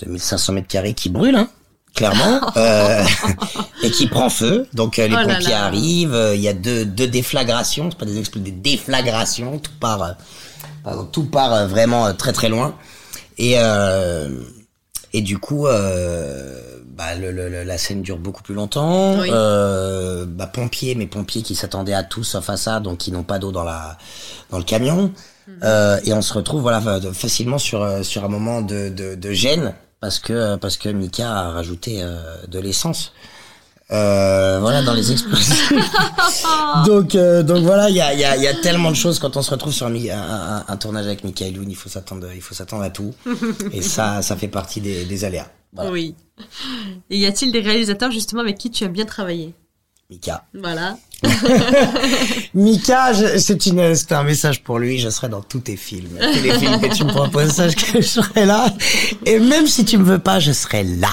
de 0.00 0.10
1500 0.10 0.52
mètres 0.52 0.68
carrés 0.68 0.92
qui 0.92 1.08
brûle, 1.08 1.36
hein, 1.36 1.48
clairement, 1.94 2.40
euh, 2.58 3.02
et 3.82 3.90
qui 3.90 4.08
prend 4.08 4.28
feu. 4.28 4.66
Donc 4.74 4.98
euh, 4.98 5.08
les 5.08 5.16
Oh 5.16 5.26
pompiers 5.26 5.48
là. 5.52 5.64
arrivent, 5.64 6.14
euh, 6.14 6.34
il 6.34 6.42
y 6.42 6.48
a 6.48 6.52
deux, 6.52 6.84
deux 6.84 7.06
déflagrations, 7.08 7.90
c'est 7.90 7.98
pas 7.98 8.04
des 8.04 8.18
explosions, 8.18 8.44
des 8.44 8.50
déflagrations, 8.52 9.58
tout 9.58 9.72
part, 9.80 10.02
euh, 10.02 10.12
pardon, 10.84 11.04
tout 11.10 11.24
part 11.24 11.66
vraiment 11.66 12.12
très 12.12 12.32
très 12.34 12.50
loin. 12.50 12.74
Et 13.42 13.54
euh, 13.58 14.28
et 15.12 15.20
du 15.20 15.36
coup, 15.38 15.66
euh, 15.66 16.78
bah, 16.86 17.14
le, 17.16 17.30
le- 17.32 17.64
la 17.64 17.76
scène 17.78 18.00
dure 18.02 18.16
beaucoup 18.18 18.42
plus 18.42 18.54
longtemps. 18.54 19.18
Oui. 19.20 19.28
Euh, 19.30 20.24
bah, 20.26 20.46
pompiers, 20.46 20.94
mais 20.94 21.06
pompiers 21.06 21.42
qui 21.42 21.54
s'attendaient 21.54 21.92
à 21.92 22.04
tout 22.04 22.24
sauf 22.24 22.48
à 22.48 22.56
ça, 22.56 22.80
donc 22.80 22.98
qui 22.98 23.10
n'ont 23.12 23.24
pas 23.24 23.38
d'eau 23.38 23.52
dans 23.52 23.64
la 23.64 23.98
dans 24.50 24.58
le 24.58 24.64
camion. 24.64 25.12
Euh, 25.64 25.98
et 26.04 26.12
on 26.12 26.22
se 26.22 26.32
retrouve 26.34 26.62
voilà 26.62 26.80
fa- 26.80 27.00
facilement 27.12 27.58
sur 27.58 27.82
euh, 27.82 28.02
sur 28.04 28.24
un 28.24 28.28
moment 28.28 28.62
de, 28.62 28.88
de, 28.90 29.16
de 29.16 29.32
gêne 29.32 29.74
parce 30.00 30.20
que 30.20 30.54
parce 30.56 30.76
que 30.76 30.88
Mika 30.88 31.28
a 31.32 31.50
rajouté 31.50 31.98
euh, 32.00 32.36
de 32.46 32.60
l'essence. 32.60 33.12
Euh, 33.92 34.58
voilà 34.60 34.82
dans 34.82 34.94
les 34.94 35.12
explosifs. 35.12 35.72
donc 36.86 37.14
euh, 37.14 37.42
donc 37.42 37.62
voilà 37.62 37.90
il 37.90 37.96
y 37.96 38.00
a 38.00 38.14
il 38.14 38.20
y 38.20 38.24
a 38.24 38.36
y 38.36 38.46
a 38.46 38.54
tellement 38.54 38.90
de 38.90 38.96
choses 38.96 39.18
quand 39.18 39.36
on 39.36 39.42
se 39.42 39.50
retrouve 39.50 39.72
sur 39.72 39.86
un, 39.86 39.94
un, 39.94 40.64
un- 40.66 40.76
tournage 40.78 41.04
avec 41.06 41.24
Michael 41.24 41.56
Youn, 41.56 41.70
il 41.70 41.76
faut 41.76 41.90
s'attendre 41.90 42.26
il 42.34 42.40
faut 42.40 42.54
s'attendre 42.54 42.84
à 42.84 42.90
tout 42.90 43.12
et 43.70 43.82
ça 43.82 44.22
ça 44.22 44.34
fait 44.36 44.48
partie 44.48 44.80
des, 44.80 45.04
des 45.04 45.24
aléas. 45.24 45.48
Voilà. 45.74 45.90
Oui. 45.90 46.14
Et 47.10 47.18
y 47.18 47.26
a-t-il 47.26 47.52
des 47.52 47.60
réalisateurs 47.60 48.10
justement 48.10 48.40
avec 48.40 48.56
qui 48.56 48.70
tu 48.70 48.84
as 48.84 48.88
bien 48.88 49.04
travaillé 49.04 49.54
Mika. 50.10 50.44
Voilà. 50.54 50.96
Mika, 52.54 53.12
c'est 53.38 53.66
une, 53.66 53.94
c'est 53.94 54.12
un 54.12 54.22
message 54.24 54.62
pour 54.62 54.78
lui. 54.78 54.98
Je 54.98 55.08
serai 55.08 55.28
dans 55.28 55.40
tous 55.40 55.60
tes 55.60 55.76
films, 55.76 56.18
tous 56.20 56.42
les 56.42 56.52
films 56.58 56.80
que 56.80 56.94
tu 56.94 57.04
me 57.04 57.10
proposes, 57.10 57.50
sache 57.52 57.74
que 57.76 58.00
je 58.02 58.06
serai 58.06 58.44
là. 58.44 58.66
Et 59.24 59.38
même 59.38 59.66
si 59.66 59.84
tu 59.86 59.96
me 59.98 60.04
veux 60.04 60.18
pas, 60.18 60.38
je 60.38 60.52
serai 60.52 60.84
là. 60.84 61.08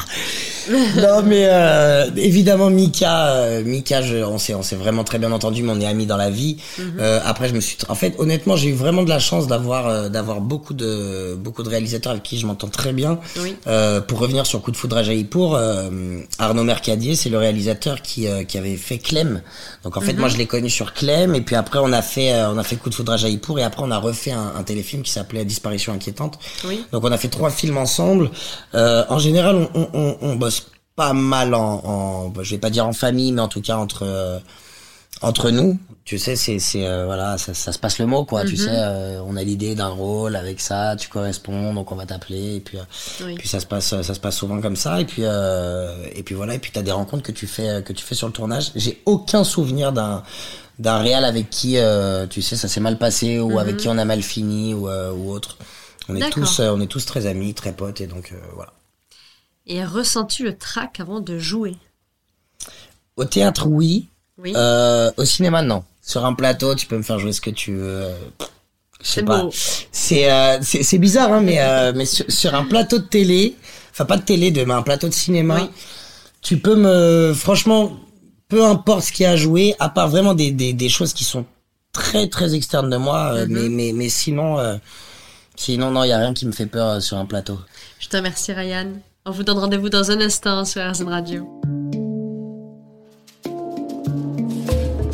Non, 0.98 1.24
mais 1.24 1.46
euh, 1.48 2.10
évidemment, 2.16 2.70
Mika, 2.70 3.28
euh, 3.28 3.64
Mika, 3.64 4.02
je, 4.02 4.18
on 4.18 4.38
s'est, 4.38 4.54
vraiment 4.76 5.04
très 5.04 5.20
bien 5.20 5.32
entendu, 5.32 5.64
mais 5.64 5.72
on 5.72 5.80
est 5.80 5.86
amis 5.86 6.06
dans 6.06 6.18
la 6.18 6.30
vie. 6.30 6.58
Euh, 7.00 7.20
après, 7.26 7.50
je 7.50 7.54
me 7.54 7.60
suis, 7.60 7.78
en 7.88 7.96
fait, 7.96 8.16
honnêtement, 8.20 8.56
j'ai 8.56 8.70
eu 8.70 8.74
vraiment 8.74 9.04
de 9.04 9.10
la 9.10 9.20
chance 9.20 9.48
d'avoir, 9.48 9.88
euh, 9.88 10.10
d'avoir 10.10 10.42
beaucoup 10.42 10.74
de, 10.74 11.36
beaucoup 11.36 11.64
de 11.64 11.70
réalisateurs 11.70 12.12
avec 12.12 12.24
qui 12.24 12.38
je 12.38 12.46
m'entends 12.46 12.68
très 12.68 12.94
bien. 12.94 13.20
Oui. 13.40 13.56
Euh, 13.68 14.02
pour 14.02 14.20
revenir 14.20 14.46
sur 14.46 14.62
Coup 14.62 14.72
de 14.72 14.78
foudre 14.78 14.98
à 14.98 15.04
Jaipur, 15.04 15.56
euh, 15.56 16.20
Arnaud 16.38 16.64
Mercadier, 16.64 17.16
c'est 17.16 17.30
le 17.30 17.38
réalisateur 17.38 18.02
qui, 18.02 18.28
euh, 18.28 18.44
qui 18.44 18.58
avait 18.58 18.76
fait 18.78 18.98
Clem. 18.98 19.42
Donc 19.84 19.98
en 19.98 20.02
fait, 20.02 20.14
moi 20.14 20.28
je 20.30 20.38
l'ai 20.38 20.46
connu 20.46 20.70
sur 20.70 20.94
Clem 20.94 21.34
et 21.36 21.42
puis 21.42 21.56
après 21.56 21.80
on 21.82 21.94
a 21.94 22.02
fait 22.02 22.34
euh, 22.34 22.52
on 22.52 22.58
a 22.58 22.64
fait 22.64 22.76
Coup 22.76 22.90
de 22.90 22.96
foudre 22.96 23.14
à 23.14 23.18
Jaipur 23.18 23.58
et 23.60 23.64
après 23.64 23.82
on 23.84 23.92
a 23.92 23.98
refait 23.98 24.32
un, 24.32 24.54
un 24.58 24.64
téléfilm 24.64 25.04
qui 25.04 25.12
s'appelait 25.12 25.46
Disparition 25.46 25.94
inquiétante. 25.94 26.38
Oui. 26.66 26.84
Donc 26.92 27.04
on 27.04 27.12
a 27.12 27.18
fait 27.18 27.30
trois 27.30 27.50
films 27.50 27.78
ensemble. 27.78 28.30
Euh, 28.76 29.04
en 29.10 29.20
général, 29.20 29.56
on, 29.56 29.70
on, 29.74 29.88
on, 29.94 30.18
on 30.22 30.36
bosse 30.36 30.59
pas 31.00 31.14
mal 31.14 31.54
en, 31.54 31.82
en 31.86 32.28
bah, 32.30 32.42
je 32.44 32.52
vais 32.52 32.58
pas 32.60 32.70
dire 32.70 32.86
en 32.86 32.94
famille, 32.94 33.32
mais 33.32 33.42
en 33.42 33.48
tout 33.48 33.62
cas 33.62 33.78
entre 33.78 34.04
euh, 34.04 34.38
entre 35.22 35.50
nous, 35.50 35.78
tu 36.06 36.18
sais, 36.18 36.36
c'est 36.36 36.60
c'est 36.60 36.86
euh, 36.86 37.06
voilà, 37.06 37.38
ça, 37.38 37.54
ça 37.54 37.72
se 37.72 37.80
passe 37.80 38.00
le 38.00 38.06
mot 38.06 38.26
quoi. 38.26 38.44
Tu 38.46 38.56
sais, 38.58 38.70
euh, 38.70 39.22
on 39.26 39.36
a 39.36 39.44
l'idée 39.44 39.76
d'un 39.76 39.90
rôle 39.90 40.36
avec 40.36 40.60
ça, 40.62 40.96
tu 40.98 41.08
corresponds, 41.10 41.74
donc 41.74 41.92
on 41.92 41.96
va 41.96 42.06
t'appeler 42.06 42.56
et 42.58 42.60
puis 42.60 42.78
euh, 42.78 42.84
Oui. 43.26 43.36
puis 43.36 43.48
ça 43.48 43.60
se 43.60 43.66
passe 43.66 43.90
ça 44.02 44.14
se 44.14 44.20
passe 44.20 44.36
souvent 44.38 44.60
comme 44.62 44.76
ça 44.76 45.00
et 45.02 45.06
puis 45.06 45.24
euh, 45.26 45.96
et 46.16 46.24
puis 46.24 46.36
voilà 46.36 46.54
et 46.56 46.60
puis 46.60 46.72
t'as 46.74 46.82
des 46.84 46.92
rencontres 46.92 47.24
que 47.24 47.32
tu 47.34 47.48
fais 47.48 47.82
que 47.84 47.94
tu 47.94 48.04
fais 48.06 48.16
sur 48.16 48.28
le 48.28 48.34
tournage. 48.34 48.72
J'ai 48.76 49.02
aucun 49.06 49.44
souvenir 49.44 49.92
d'un 49.94 50.24
d'un 50.80 51.00
réal 51.00 51.24
avec 51.26 51.50
qui 51.50 51.78
euh, 51.78 52.28
tu 52.28 52.42
sais 52.42 52.56
ça 52.56 52.68
s'est 52.68 52.80
mal 52.82 52.98
passé 52.98 53.40
ou 53.40 53.58
avec 53.60 53.78
qui 53.78 53.88
on 53.90 53.98
a 53.98 54.06
mal 54.06 54.22
fini 54.22 54.74
ou 54.74 54.88
euh, 54.90 55.12
ou 55.12 55.32
autre. 55.32 55.58
On 56.08 56.16
est 56.16 56.30
tous 56.32 56.60
euh, 56.60 56.72
on 56.76 56.82
est 56.82 56.88
tous 56.88 57.06
très 57.06 57.26
amis, 57.26 57.54
très 57.54 57.74
potes 57.74 58.00
et 58.02 58.08
donc 58.08 58.32
euh, 58.32 58.38
voilà. 58.56 58.72
Et 59.70 59.86
ressens-tu 59.86 60.44
le 60.44 60.58
trac 60.58 61.00
avant 61.00 61.22
de 61.22 61.38
jouer 61.40 61.76
Au 63.16 63.24
théâtre 63.26 63.68
oui, 63.68 64.08
Oui. 64.38 64.54
Euh, 64.56 65.12
au 65.18 65.24
cinéma, 65.26 65.62
non. 65.62 65.84
Sur 66.02 66.26
un 66.26 66.34
plateau, 66.34 66.74
tu 66.76 66.88
peux 66.88 66.98
me 66.98 67.04
faire 67.04 67.20
jouer 67.20 67.32
ce 67.34 67.40
que 67.42 67.52
tu 67.52 67.74
veux. 67.76 68.08
Je 69.02 69.08
sais 69.08 69.14
C'est 69.22 69.24
pas. 69.24 69.48
C'est 69.92 70.32
euh, 70.32 70.58
c'est 70.62 70.98
bizarre, 70.98 71.32
hein, 71.32 71.42
mais 71.42 71.60
euh, 71.62 71.94
mais 71.96 72.06
sur, 72.06 72.26
sur 72.30 72.54
un 72.56 72.66
plateau 72.66 72.98
de 73.00 73.04
télé, 73.06 73.56
enfin 73.92 74.06
pas 74.06 74.18
de 74.18 74.24
télé, 74.24 74.52
de, 74.52 74.64
mais 74.66 74.74
un 74.74 74.82
plateau 74.82 75.08
de 75.08 75.14
cinéma, 75.14 75.62
Oui. 75.62 75.70
tu 76.42 76.58
peux 76.58 76.76
me, 76.76 77.34
franchement, 77.34 77.96
peu 78.50 78.66
importe 78.66 79.04
ce 79.04 79.12
qu'il 79.14 79.24
y 79.24 79.28
a 79.28 79.32
à 79.32 79.36
jouer, 79.38 79.76
à 79.80 79.88
part 79.90 80.10
vraiment 80.10 80.34
des 80.34 80.52
des 80.52 80.74
des 80.74 80.90
choses 80.90 81.14
qui 81.14 81.24
sont 81.24 81.46
très 81.94 82.28
très 82.28 82.56
externes 82.56 82.90
de 82.90 82.98
moi, 82.98 83.46
Mhm. 83.46 83.48
mais 83.54 83.70
mais 83.70 83.92
mais 83.94 84.10
sinon. 84.10 84.58
euh, 84.60 84.78
Sinon, 85.56 85.92
non, 85.92 86.06
il 86.06 86.08
y 86.08 86.14
a 86.14 86.18
rien 86.20 86.34
qui 86.34 86.46
me 86.46 86.54
fait 86.54 86.68
peur 86.68 87.02
sur 87.02 87.18
un 87.18 87.26
plateau. 87.26 87.60
Je 88.00 88.08
te 88.08 88.16
remercie 88.16 88.54
Ryan. 88.54 88.94
On 89.26 89.32
vous 89.32 89.44
donne 89.44 89.60
rendez-vous 89.60 89.90
dans 89.90 90.12
un 90.12 90.22
instant 90.22 90.66
sur 90.66 90.82
RZN 90.90 91.10
Radio. 91.10 91.62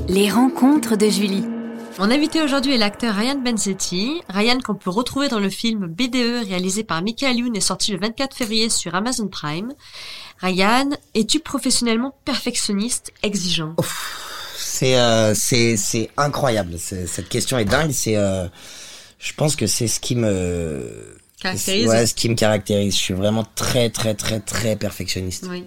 Les 0.08 0.30
rencontres 0.32 0.96
de 0.96 1.10
Julie. 1.10 1.44
Mon 1.98 2.12
invité 2.12 2.42
aujourd'hui 2.42 2.76
est 2.76 2.78
l'acteur 2.78 3.16
Ryan 3.16 3.38
Benzetti. 3.40 4.22
Ryan 4.30 4.60
qu'on 4.60 4.76
peut 4.76 4.90
retrouver 4.90 5.28
dans 5.30 5.40
le 5.40 5.50
film 5.50 5.88
BDE 5.88 6.46
réalisé 6.48 6.84
par 6.84 7.02
Michael 7.02 7.38
Youn 7.38 7.56
et 7.56 7.62
sorti 7.62 7.92
le 7.92 8.00
24 8.00 8.36
février 8.36 8.70
sur 8.70 8.96
Amazon 8.96 9.28
Prime. 9.28 9.74
Ryan, 10.42 10.90
es-tu 11.14 11.40
professionnellement 11.40 12.16
perfectionniste, 12.26 13.12
exigeant? 13.24 13.76
C'est 14.58 14.98
euh, 14.98 15.34
c'est 15.34 15.78
c'est 15.78 16.10
incroyable. 16.18 16.76
C'est- 16.78 17.08
Cette 17.08 17.30
question 17.30 17.58
est 17.58 17.66
dingue. 17.66 17.92
C'est 17.92 18.18
euh, 18.18 18.48
je 19.20 19.34
pense 19.34 19.56
que 19.56 19.68
c'est 19.68 19.88
ce 19.88 20.00
qui 20.02 20.16
me 20.16 21.18
Caractérise 21.46 21.88
Ouais, 21.88 22.06
ce 22.06 22.14
qui 22.14 22.30
me 22.30 22.36
caractérise. 22.36 22.96
Je 22.96 23.00
suis 23.00 23.14
vraiment 23.14 23.46
très 23.56 23.90
très 23.90 24.14
très 24.14 24.40
très 24.40 24.76
perfectionniste. 24.76 25.46
Oui. 25.50 25.66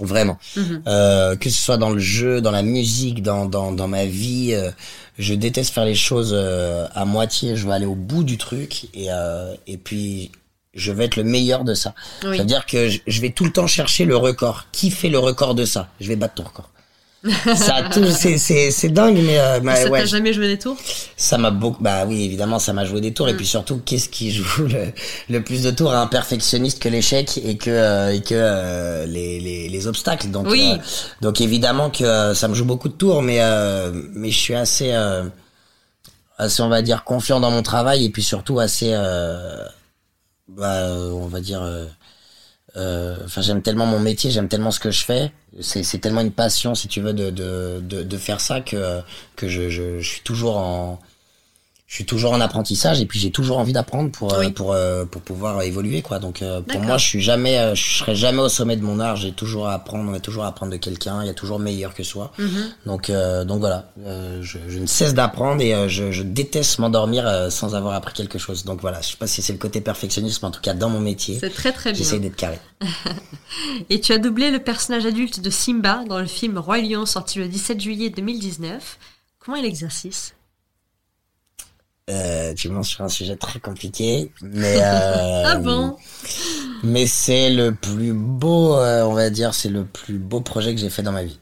Vraiment. 0.00 0.38
Mhm. 0.56 0.82
Euh, 0.86 1.36
que 1.36 1.50
ce 1.50 1.60
soit 1.60 1.76
dans 1.76 1.90
le 1.90 1.98
jeu, 1.98 2.40
dans 2.40 2.52
la 2.52 2.62
musique, 2.62 3.22
dans 3.22 3.46
dans 3.46 3.72
dans 3.72 3.88
ma 3.88 4.06
vie, 4.06 4.50
euh, 4.52 4.70
je 5.18 5.34
déteste 5.34 5.74
faire 5.74 5.84
les 5.84 5.96
choses 5.96 6.32
euh, 6.32 6.86
à 6.94 7.04
moitié. 7.04 7.56
Je 7.56 7.66
veux 7.66 7.72
aller 7.72 7.86
au 7.86 7.96
bout 7.96 8.22
du 8.22 8.38
truc 8.38 8.86
et 8.94 9.06
euh, 9.10 9.54
et 9.66 9.76
puis 9.76 10.30
je 10.74 10.92
vais 10.92 11.06
être 11.06 11.16
le 11.16 11.24
meilleur 11.24 11.64
de 11.64 11.74
ça. 11.74 11.94
Oui. 12.22 12.36
C'est-à-dire 12.36 12.64
que 12.66 12.88
je, 12.88 13.00
je 13.06 13.20
vais 13.20 13.30
tout 13.30 13.44
le 13.44 13.52
temps 13.52 13.66
chercher 13.66 14.04
le 14.04 14.16
record. 14.16 14.66
Qui 14.72 14.90
fait 14.90 15.08
le 15.08 15.18
record 15.18 15.54
de 15.54 15.64
ça? 15.64 15.88
Je 16.00 16.08
vais 16.08 16.16
battre 16.16 16.34
ton 16.34 16.44
record. 16.44 16.70
Ça 17.54 17.88
c'est 18.38 18.88
dingue, 18.90 19.18
mais 19.24 19.38
euh, 19.38 19.60
bah, 19.60 19.74
ça 19.76 19.90
ouais, 19.90 20.00
t'a 20.00 20.06
jamais 20.06 20.32
joué 20.32 20.46
des 20.48 20.58
tours? 20.58 20.76
Ça 21.16 21.38
m'a 21.38 21.50
beaucoup, 21.50 21.82
bah 21.82 22.04
oui, 22.06 22.24
évidemment, 22.24 22.58
ça 22.58 22.72
m'a 22.72 22.84
joué 22.84 23.00
des 23.00 23.12
tours. 23.12 23.28
Et 23.28 23.32
Mm. 23.32 23.36
puis 23.36 23.46
surtout, 23.46 23.80
qu'est-ce 23.84 24.08
qui 24.08 24.30
joue 24.30 24.62
le, 24.68 24.92
le 25.28 25.42
plus 25.42 25.62
de 25.62 25.70
tours 25.70 25.92
à 25.92 26.00
un 26.00 26.06
perfectionniste 26.06 26.80
que 26.80 26.88
l'échec 26.88 27.38
et 27.44 27.56
que 27.56 27.70
euh, 27.70 28.14
et 28.14 28.20
que 28.20 28.34
euh, 28.34 29.06
les, 29.06 29.40
les 29.40 29.68
les 29.68 29.86
obstacles? 29.86 30.30
Donc 30.30 30.46
Oui. 30.48 30.72
euh, 30.74 30.82
donc 31.20 31.40
évidemment 31.40 31.90
que 31.90 32.04
euh, 32.04 32.34
ça 32.34 32.48
me 32.48 32.54
joue 32.54 32.64
beaucoup 32.64 32.88
de 32.88 32.94
tours, 32.94 33.22
mais 33.22 33.38
euh, 33.40 33.90
mais 34.14 34.30
je 34.30 34.38
suis 34.38 34.54
assez 34.54 34.92
euh, 34.92 35.24
assez 36.38 36.62
on 36.62 36.68
va 36.68 36.82
dire 36.82 37.04
confiant 37.04 37.40
dans 37.40 37.50
mon 37.50 37.62
travail 37.62 38.04
et 38.04 38.10
puis 38.10 38.22
surtout 38.22 38.58
assez 38.60 38.90
euh, 38.92 39.64
bah 40.48 40.88
on 41.12 41.26
va 41.26 41.40
dire 41.40 41.62
enfin 43.24 43.42
j'aime 43.42 43.62
tellement 43.62 43.86
mon 43.86 44.00
métier 44.00 44.30
j'aime 44.30 44.48
tellement 44.48 44.70
ce 44.70 44.80
que 44.80 44.90
je 44.90 45.04
fais. 45.04 45.32
C'est 45.60 46.00
tellement 46.00 46.20
une 46.20 46.32
passion 46.32 46.74
si 46.74 46.88
tu 46.88 47.00
veux 47.00 47.12
de 47.12 47.30
de 47.30 47.80
de, 47.80 48.16
faire 48.16 48.40
ça 48.40 48.60
que 48.60 49.00
que 49.36 49.48
je 49.48 49.68
je 49.70 50.00
suis 50.00 50.22
toujours 50.22 50.56
en 50.58 51.00
je 51.88 51.94
suis 51.94 52.04
toujours 52.04 52.32
en 52.32 52.40
apprentissage 52.42 53.00
et 53.00 53.06
puis 53.06 53.18
j'ai 53.18 53.30
toujours 53.30 53.56
envie 53.56 53.72
d'apprendre 53.72 54.10
pour 54.10 54.34
euh, 54.34 54.40
Oui. 54.40 54.50
pour 54.52 54.72
euh, 54.74 55.06
pour 55.06 55.22
pouvoir 55.22 55.62
évoluer 55.62 56.02
quoi. 56.02 56.18
Donc 56.18 56.42
euh, 56.42 56.60
pour 56.60 56.82
moi 56.82 56.98
je 56.98 57.06
suis 57.06 57.22
jamais 57.22 57.74
je 57.74 57.98
serai 58.00 58.14
jamais 58.14 58.42
au 58.42 58.50
sommet 58.50 58.76
de 58.76 58.82
mon 58.82 59.00
art. 59.00 59.16
J'ai 59.16 59.32
toujours 59.32 59.68
à 59.68 59.72
apprendre 59.72 60.04
on 60.10 60.14
est 60.14 60.20
toujours 60.20 60.44
à 60.44 60.48
apprendre 60.48 60.70
de 60.70 60.76
quelqu'un. 60.76 61.22
Il 61.22 61.26
y 61.26 61.30
a 61.30 61.34
toujours 61.34 61.58
meilleur 61.58 61.94
que 61.94 62.02
soi. 62.02 62.30
Mhm. 62.38 62.70
donc 62.84 63.08
euh, 63.08 63.44
donc 63.46 63.60
voilà. 63.60 63.90
Euh, 64.04 64.42
je, 64.42 64.58
je 64.68 64.78
ne 64.78 64.84
cesse 64.86 65.14
d'apprendre 65.14 65.62
et 65.62 65.74
euh, 65.74 65.88
je, 65.88 66.12
je 66.12 66.22
déteste 66.22 66.78
m'endormir 66.78 67.46
sans 67.50 67.74
avoir 67.74 67.94
appris 67.94 68.12
quelque 68.12 68.38
chose. 68.38 68.66
Donc 68.66 68.82
voilà. 68.82 69.00
Je 69.00 69.08
sais 69.12 69.16
pas 69.16 69.26
si 69.26 69.40
c'est 69.40 69.54
le 69.54 69.58
côté 69.58 69.80
perfectionnisme 69.80 70.44
en 70.44 70.50
tout 70.50 70.60
cas 70.60 70.74
dans 70.74 70.90
mon 70.90 71.00
métier. 71.00 71.38
C'est 71.40 71.48
très 71.48 71.72
très 71.72 71.92
bien. 71.92 71.98
j'essaie 71.98 72.18
d'être 72.18 72.36
carré. 72.36 72.58
Et 73.88 73.98
tu 74.02 74.12
as 74.12 74.18
doublé 74.18 74.50
le 74.50 74.58
personnage 74.58 75.06
adulte 75.06 75.40
de 75.40 75.48
Simba 75.48 76.04
dans 76.06 76.18
le 76.20 76.26
film 76.26 76.58
Roi 76.58 76.78
Lion 76.82 77.06
sorti 77.06 77.38
le 77.38 77.48
17 77.48 77.80
juillet 77.80 78.10
2019. 78.10 78.98
Comment 79.38 79.56
est 79.56 79.62
l'exercice? 79.62 80.34
Euh, 82.08 82.54
tu 82.54 82.68
m'en 82.68 82.82
sur 82.82 83.04
un 83.04 83.08
sujet 83.08 83.36
très 83.36 83.60
compliqué 83.60 84.32
mais 84.42 84.76
euh, 84.82 85.42
Ah 85.46 85.56
bon 85.58 85.96
mais 86.82 87.06
c'est 87.06 87.50
le 87.50 87.74
plus 87.74 88.12
beau 88.12 88.76
euh, 88.76 89.02
on 89.04 89.12
va 89.14 89.30
dire 89.30 89.54
c'est 89.54 89.68
le 89.68 89.84
plus 89.84 90.18
beau 90.18 90.40
projet 90.40 90.74
que 90.74 90.80
j'ai 90.80 90.90
fait 90.90 91.02
dans 91.02 91.12
ma 91.12 91.24
vie 91.24 91.38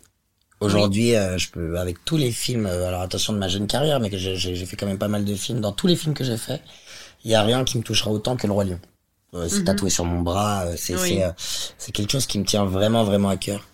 Aujourd'hui, 0.59 1.15
euh, 1.15 1.37
je 1.37 1.51
peux 1.51 1.79
avec 1.79 2.03
tous 2.07 2.17
les 2.17 2.33
films, 2.33 2.65
euh, 2.65 2.89
alors 2.89 3.03
attention 3.03 3.35
de 3.35 3.39
ma 3.39 3.47
jeune 3.47 3.67
carrière, 3.67 4.01
mais 4.01 4.09
que 4.09 4.17
j'ai 4.17 4.65
fait 4.65 4.75
quand 4.75 4.87
même 4.87 4.97
pas 4.97 5.07
mal 5.07 5.23
de 5.27 5.35
films. 5.35 5.61
Dans 5.61 5.73
tous 5.73 5.87
les 5.87 5.97
films 5.97 6.15
que 6.15 6.25
j'ai 6.25 6.39
fait, 6.39 6.63
il 7.27 7.31
y 7.31 7.35
a 7.35 7.43
rien 7.43 7.63
qui 7.63 7.77
me 7.77 7.83
touchera 7.83 8.11
autant 8.11 8.37
que 8.37 8.47
le 8.47 8.55
roi 8.55 8.65
lion. 8.65 8.81
Euh, 9.35 9.49
c'est 9.51 9.59
Mhm. 9.59 9.65
tatoué 9.67 9.91
sur 9.91 10.07
mon 10.07 10.23
bras, 10.23 10.63
euh, 10.65 10.75
c'est 10.79 10.95
Oui. 10.97 11.23
euh, 11.23 11.31
c'est 11.77 11.93
quelque 11.93 12.11
chose 12.11 12.25
qui 12.25 12.39
me 12.39 12.45
tient 12.47 12.65
vraiment 12.65 13.05
vraiment 13.05 13.29
à 13.29 13.37
cœur. 13.37 13.69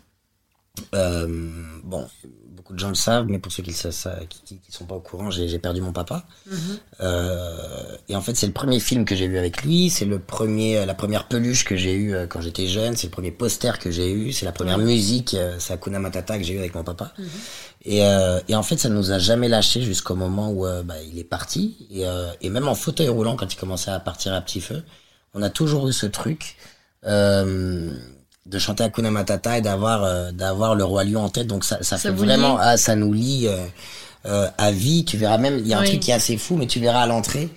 Euh, 0.94 1.50
bon, 1.84 2.08
beaucoup 2.48 2.72
de 2.72 2.78
gens 2.78 2.88
le 2.88 2.94
savent, 2.94 3.26
mais 3.28 3.38
pour 3.38 3.52
ceux 3.52 3.62
qui 3.62 3.70
ne 3.70 4.24
qui, 4.24 4.58
qui, 4.58 4.72
sont 4.72 4.86
pas 4.86 4.94
au 4.94 5.00
courant, 5.00 5.30
j'ai 5.30 5.58
perdu 5.58 5.80
mon 5.80 5.92
papa. 5.92 6.24
Mhm. 6.46 6.58
Euh, 7.00 7.96
et 8.08 8.16
en 8.16 8.20
fait, 8.20 8.34
c'est 8.36 8.46
le 8.46 8.52
premier 8.52 8.80
film 8.80 9.04
que 9.04 9.14
j'ai 9.14 9.28
vu 9.28 9.38
avec 9.38 9.62
lui. 9.62 9.90
C'est 9.90 10.04
le 10.04 10.18
premier, 10.18 10.86
la 10.86 10.94
première 10.94 11.28
peluche 11.28 11.64
que 11.64 11.76
j'ai 11.76 11.94
eue 11.94 12.14
euh, 12.14 12.26
quand 12.26 12.40
j'étais 12.40 12.66
jeune. 12.66 12.96
C'est 12.96 13.08
le 13.08 13.12
premier 13.12 13.32
poster 13.32 13.78
que 13.78 13.90
j'ai 13.90 14.10
eu. 14.12 14.32
C'est 14.32 14.46
la 14.46 14.52
première 14.52 14.78
musique, 14.78 15.34
euh, 15.34 15.56
c'est 15.58 15.74
Hakuna 15.74 15.98
Matata 15.98 16.38
que 16.38 16.44
j'ai 16.44 16.54
eu 16.54 16.58
avec 16.58 16.74
mon 16.74 16.84
papa. 16.84 17.12
Et, 17.84 18.04
euh, 18.04 18.40
et 18.48 18.54
en 18.54 18.62
fait, 18.62 18.78
ça 18.78 18.88
nous 18.88 19.10
a 19.10 19.18
jamais 19.18 19.48
lâché 19.48 19.82
jusqu'au 19.82 20.14
moment 20.14 20.50
où 20.50 20.66
euh, 20.66 20.82
bah, 20.82 21.02
il 21.02 21.18
est 21.18 21.24
parti. 21.24 21.88
Et, 21.90 22.06
euh, 22.06 22.30
et 22.40 22.48
même 22.48 22.68
en 22.68 22.74
fauteuil 22.74 23.08
roulant, 23.08 23.36
quand 23.36 23.52
il 23.52 23.56
commençait 23.56 23.90
à 23.90 24.00
partir 24.00 24.32
à 24.34 24.40
petit 24.40 24.60
feu, 24.60 24.82
on 25.34 25.42
a 25.42 25.50
toujours 25.50 25.88
eu 25.88 25.92
ce 25.92 26.06
truc. 26.06 26.56
Euh, 27.04 27.90
de 28.46 28.58
chanter 28.58 28.82
Hakuna 28.84 29.10
Matata 29.10 29.58
et 29.58 29.60
d'avoir 29.60 30.02
euh, 30.04 30.32
d'avoir 30.32 30.74
le 30.74 30.84
roi 30.84 31.04
lion 31.04 31.22
en 31.22 31.28
tête. 31.28 31.46
Donc 31.46 31.64
ça 31.64 31.78
ça, 31.82 31.96
Ça 31.96 32.10
fait 32.10 32.10
vraiment 32.10 32.58
ah, 32.60 32.76
ça 32.76 32.96
nous 32.96 33.12
lie 33.12 33.46
euh, 33.46 33.56
euh, 34.26 34.48
à 34.58 34.72
vie. 34.72 35.04
Tu 35.04 35.16
verras 35.16 35.38
même 35.38 35.58
il 35.58 35.66
y 35.68 35.74
a 35.74 35.78
un 35.78 35.82
Oui. 35.82 35.88
truc 35.88 36.00
qui 36.00 36.10
est 36.10 36.14
assez 36.14 36.36
fou 36.36 36.56
mais 36.56 36.66
tu 36.66 36.80
verras 36.80 37.02
à 37.02 37.06
l'entrée 37.06 37.48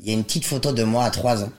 il 0.00 0.06
y 0.06 0.10
a 0.10 0.12
une 0.14 0.22
petite 0.24 0.44
photo 0.44 0.72
de 0.72 0.84
moi 0.84 1.04
à 1.04 1.10
trois 1.10 1.42
ans. 1.42 1.50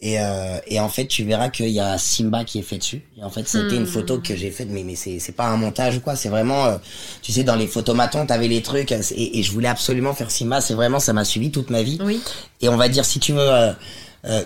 Et 0.00 0.18
euh, 0.20 0.58
et 0.66 0.80
en 0.80 0.88
fait 0.88 1.06
tu 1.06 1.22
verras 1.24 1.48
qu'il 1.48 1.68
y 1.68 1.78
a 1.78 1.96
Simba 1.96 2.42
qui 2.44 2.58
est 2.58 2.62
fait 2.62 2.78
dessus. 2.78 3.02
Et 3.16 3.22
en 3.22 3.30
fait 3.30 3.46
c'était 3.48 3.76
Hmm. 3.76 3.82
une 3.82 3.86
photo 3.86 4.18
que 4.18 4.34
j'ai 4.34 4.50
faite 4.50 4.68
mais 4.68 4.82
mais 4.82 4.96
c'est 4.96 5.20
c'est 5.20 5.32
pas 5.32 5.46
un 5.46 5.56
montage 5.56 5.96
ou 5.98 6.00
quoi. 6.00 6.16
C'est 6.16 6.28
vraiment 6.28 6.66
euh, 6.66 6.76
tu 7.22 7.30
sais 7.30 7.44
dans 7.44 7.54
les 7.54 7.68
photomatons 7.68 8.26
t'avais 8.26 8.48
les 8.48 8.62
trucs 8.62 8.90
euh, 8.90 9.00
et, 9.12 9.38
et 9.38 9.42
je 9.44 9.52
voulais 9.52 9.68
absolument 9.68 10.12
faire 10.12 10.32
Simba. 10.32 10.60
C'est 10.60 10.74
vraiment 10.74 10.98
ça 10.98 11.12
m'a 11.12 11.24
suivi 11.24 11.52
toute 11.52 11.70
ma 11.70 11.82
vie. 11.84 11.98
Oui. 12.02 12.20
et 12.60 12.68
on 12.68 12.76
va 12.76 12.88
dire, 12.88 13.04
si 13.04 13.20
tu 13.20 13.32
veux, 13.32 13.48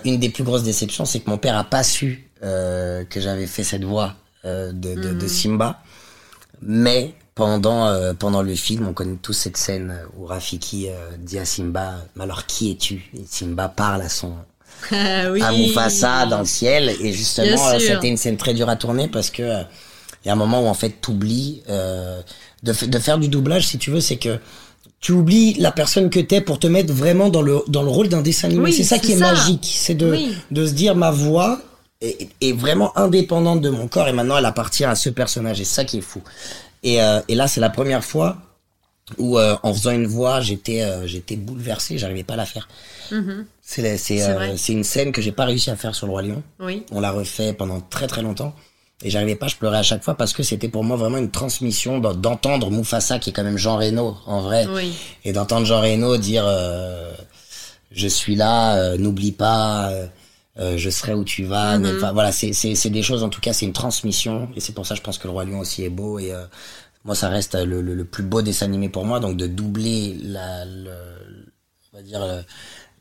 une 0.05 0.19
des 0.19 0.29
plus 0.29 0.43
grosses 0.43 0.63
déceptions, 0.63 1.05
c'est 1.05 1.19
que 1.21 1.29
mon 1.29 1.37
père 1.37 1.57
a 1.57 1.63
pas 1.63 1.83
su 1.83 2.28
euh, 2.43 3.03
que 3.05 3.19
j'avais 3.19 3.47
fait 3.47 3.63
cette 3.63 3.83
voix 3.83 4.15
euh, 4.45 4.71
de, 4.71 4.95
de, 4.95 5.13
de 5.13 5.27
Simba. 5.27 5.79
Mais 6.61 7.13
pendant 7.35 7.87
euh, 7.87 8.13
pendant 8.13 8.41
le 8.41 8.53
film, 8.55 8.87
on 8.87 8.93
connaît 8.93 9.17
tous 9.21 9.33
cette 9.33 9.57
scène 9.57 9.95
où 10.17 10.25
Rafiki 10.25 10.87
euh, 10.89 10.93
dit 11.17 11.39
à 11.39 11.45
Simba, 11.45 11.95
mais 12.15 12.23
alors 12.23 12.45
qui 12.45 12.71
es-tu? 12.71 13.09
Et 13.15 13.23
Simba 13.29 13.69
parle 13.69 14.01
à 14.01 14.09
son 14.09 14.33
Ah 14.91 15.31
oui. 15.31 15.41
à 15.41 15.51
Mufasa 15.51 16.25
dans 16.25 16.39
le 16.39 16.45
ciel. 16.45 16.89
Et 17.01 17.11
justement, 17.13 17.67
euh, 17.69 17.79
c'était 17.79 18.07
une 18.09 18.17
scène 18.17 18.37
très 18.37 18.53
dure 18.53 18.69
à 18.69 18.75
tourner 18.75 19.07
parce 19.07 19.29
que 19.29 19.43
il 20.23 20.27
y 20.27 20.29
a 20.29 20.33
un 20.33 20.37
moment 20.37 20.61
où 20.63 20.67
en 20.67 20.73
fait 20.73 20.89
t'oublies 21.01 21.63
euh, 21.69 22.21
de, 22.63 22.73
de 22.85 22.99
faire 22.99 23.17
du 23.19 23.29
doublage, 23.29 23.67
si 23.67 23.77
tu 23.77 23.89
veux, 23.89 24.01
c'est 24.01 24.17
que 24.17 24.37
tu 24.99 25.13
oublies 25.13 25.53
la 25.53 25.71
personne 25.71 26.09
que 26.09 26.19
t'es 26.19 26.41
pour 26.41 26.59
te 26.59 26.67
mettre 26.67 26.93
vraiment 26.93 27.29
dans 27.29 27.41
le 27.41 27.61
dans 27.69 27.83
le 27.83 27.89
rôle 27.89 28.09
d'un 28.09 28.21
dessin 28.21 28.49
animé. 28.49 28.63
Oui, 28.65 28.73
c'est 28.73 28.83
ça 28.83 28.99
qui 28.99 29.13
est 29.13 29.17
ça. 29.17 29.31
magique, 29.31 29.73
c'est 29.77 29.93
de 29.95 30.11
Oui. 30.11 30.35
de 30.51 30.65
se 30.67 30.73
dire 30.73 30.93
ma 30.93 31.09
voix 31.09 31.61
est, 32.01 32.29
est 32.41 32.53
vraiment 32.53 32.97
indépendante 32.97 33.61
de 33.61 33.69
mon 33.69 33.87
corps 33.87 34.07
et 34.07 34.13
maintenant 34.13 34.37
elle 34.37 34.45
appartient 34.45 34.85
à 34.85 34.95
ce 34.95 35.09
personnage. 35.09 35.59
Et 35.61 35.65
ça 35.65 35.83
qui 35.85 35.97
est 35.97 36.01
fou. 36.01 36.21
Et, 36.83 37.01
euh, 37.01 37.19
et 37.27 37.35
là, 37.35 37.47
c'est 37.47 37.59
la 37.61 37.69
première 37.69 38.03
fois 38.03 38.37
où 39.17 39.37
euh, 39.39 39.57
en 39.63 39.73
faisant 39.73 39.91
une 39.91 40.05
voix, 40.07 40.39
j'étais 40.39 40.81
euh, 40.83 41.07
j'étais 41.07 41.35
bouleversé, 41.35 41.97
j'arrivais 41.97 42.23
pas 42.23 42.35
à 42.35 42.37
la 42.37 42.45
faire. 42.45 42.67
Mhm. 43.11 43.45
C'est 43.61 43.81
la- 43.81 43.97
c'est 43.97 44.17
C'est 44.19 44.29
euh, 44.29 44.55
c'est 44.57 44.73
une 44.73 44.83
scène 44.83 45.11
que 45.11 45.21
j'ai 45.21 45.31
pas 45.31 45.45
réussi 45.45 45.69
à 45.71 45.75
faire 45.75 45.93
sur 45.95 46.05
le 46.05 46.11
roi 46.11 46.21
lion. 46.21 46.43
Oui. 46.59 46.85
On 46.91 46.99
l'a 47.01 47.11
refait 47.11 47.53
pendant 47.53 47.81
très 47.81 48.07
très 48.07 48.21
longtemps. 48.21 48.53
Et 49.01 49.09
j'arrivais 49.09 49.35
pas, 49.35 49.47
je 49.47 49.55
pleurais 49.55 49.77
à 49.77 49.83
chaque 49.83 50.03
fois 50.03 50.15
parce 50.15 50.33
que 50.33 50.43
c'était 50.43 50.67
pour 50.67 50.83
moi 50.83 50.97
vraiment 50.97 51.17
une 51.17 51.31
transmission 51.31 51.99
d'en- 51.99 52.13
d'entendre 52.13 52.69
Mufasa, 52.69 53.17
qui 53.17 53.29
est 53.29 53.33
quand 53.33 53.45
même 53.45 53.57
Jean 53.57 53.77
Reno 53.77 54.17
en 54.25 54.41
vrai, 54.41 54.67
Oui. 54.73 54.91
et 55.23 55.31
d'entendre 55.31 55.65
Jean 55.65 55.79
Reno 55.81 56.17
dire 56.17 56.43
euh, 56.45 57.11
je 57.91 58.07
suis 58.07 58.35
là, 58.35 58.75
euh, 58.75 58.97
n'oublie 58.97 59.31
pas, 59.31 59.89
euh, 59.91 60.05
euh, 60.59 60.77
je 60.77 60.89
serai 60.89 61.13
où 61.13 61.23
tu 61.23 61.43
vas. 61.45 61.77
Mhm. 61.79 61.97
enfin, 61.97 62.11
voilà, 62.13 62.31
c'est 62.31 62.53
c'est 62.53 62.75
c'est 62.75 62.89
des 62.89 63.01
choses 63.03 63.23
en 63.23 63.29
tout 63.29 63.41
cas, 63.41 63.53
c'est 63.53 63.65
une 63.65 63.73
transmission 63.73 64.49
et 64.55 64.59
c'est 64.59 64.73
pour 64.73 64.85
ça 64.85 64.95
je 64.95 65.01
pense 65.01 65.17
que 65.17 65.27
le 65.27 65.31
roi 65.31 65.45
lion 65.45 65.59
aussi 65.59 65.83
est 65.83 65.89
beau 65.89 66.19
et 66.19 66.31
euh, 66.33 66.43
moi 67.05 67.15
ça 67.15 67.29
reste 67.29 67.55
le, 67.55 67.81
le, 67.81 67.95
le 67.95 68.05
plus 68.05 68.23
beau 68.23 68.41
dessin 68.41 68.65
animé 68.65 68.89
pour 68.89 69.05
moi 69.05 69.19
donc 69.19 69.37
de 69.37 69.47
doubler 69.47 70.17
la 70.21 70.65
le, 70.65 70.91
on 71.93 71.97
va 71.97 72.03
dire 72.03 72.21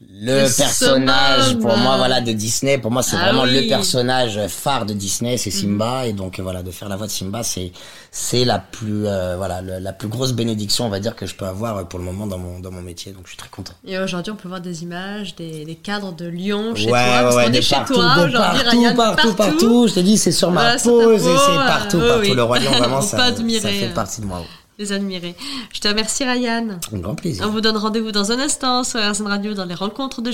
le, 0.00 0.47
personnage 0.57 1.59
pour 1.59 1.76
moi 1.76 1.97
voilà 1.97 2.21
de 2.21 2.31
Disney 2.33 2.78
pour 2.78 2.90
moi 2.93 3.02
c'est 3.02 3.17
Ah 3.21 3.25
vraiment 3.25 3.43
oui. 3.43 3.62
le 3.62 3.69
personnage 3.69 4.38
phare 4.47 4.87
de 4.87 4.95
Disney 4.95 5.37
c'est 5.37 5.50
Simba 5.50 6.07
et 6.07 6.12
donc 6.12 6.38
voilà 6.38 6.62
de 6.62 6.71
faire 6.71 6.88
la 6.88 6.97
voix 6.97 7.07
de 7.09 7.11
Simba 7.12 7.43
c'est 7.43 7.73
c'est 8.12 8.45
la 8.45 8.61
plus 8.61 9.07
euh, 9.07 9.37
voilà 9.37 9.61
le- 9.61 9.81
la 9.81 9.93
plus 9.93 10.07
grosse 10.07 10.33
bénédiction 10.33 10.87
on 10.87 10.88
va 10.88 11.00
dire 11.00 11.17
que 11.17 11.26
je 11.26 11.35
peux 11.35 11.47
avoir 11.47 11.76
euh, 11.78 11.85
pour 11.85 11.99
le 11.99 12.05
moment 12.05 12.28
dans 12.28 12.38
mon 12.38 12.61
dans 12.61 12.71
mon 12.71 12.81
métier 12.81 13.11
donc 13.12 13.23
je 13.25 13.31
suis 13.31 13.37
très 13.38 13.49
content 13.49 13.73
Et 13.85 13.99
aujourd'hui, 13.99 14.33
on 14.33 14.37
peut 14.37 14.49
voir 14.49 14.61
des 14.61 14.83
images, 14.85 15.35
des, 15.35 15.64
des 15.64 15.75
cadres 15.75 16.12
de 16.12 16.26
Lyon 16.26 16.75
chez 16.76 16.85
ouais, 16.85 16.90
toi. 16.90 17.23
Parce 17.23 17.37
ouais, 17.37 17.45
qu'on 17.47 17.52
est 17.52 17.62
chez 17.62 17.75
partout, 17.75 17.95
toi 17.95 18.14
aujourd'hui, 18.19 18.38
partout, 18.38 18.95
partout, 18.97 19.35
partout, 19.35 19.88
Je 19.88 19.95
te 19.95 20.00
dis, 20.00 20.17
c'est 20.17 20.33
sur 20.33 20.50
ma 20.52 20.61
Voilà, 20.62 20.78
peau, 20.78 21.00
peau, 21.02 21.19
c'est 21.19 21.25
partout, 21.67 21.99
partout. 21.99 22.21
oui. 22.21 22.35
Le 22.35 22.43
roi 22.45 22.59
lion, 22.61 22.71
vraiment, 22.73 23.00
ça, 23.02 23.19
ça 23.19 23.69
fait 23.69 23.93
partie 23.95 24.21
de 24.21 24.26
moi. 24.26 24.43
Les 24.78 24.92
admirer. 24.92 25.35
Je 25.73 25.80
te 25.80 25.88
remercie, 25.88 26.23
Ryan. 26.23 26.78
Un 26.92 26.99
grand 26.99 27.16
plaisir. 27.16 27.44
On 27.44 27.50
vous 27.50 27.61
donne 27.61 27.76
rendez-vous 27.76 28.12
dans 28.12 28.30
un 28.30 28.38
instant 28.38 28.85
sur 28.85 29.00
RZN 29.00 29.26
Radio 29.26 29.54
dans 29.54 29.64
les 29.64 29.75
rencontres 29.75 30.23
de. 30.23 30.30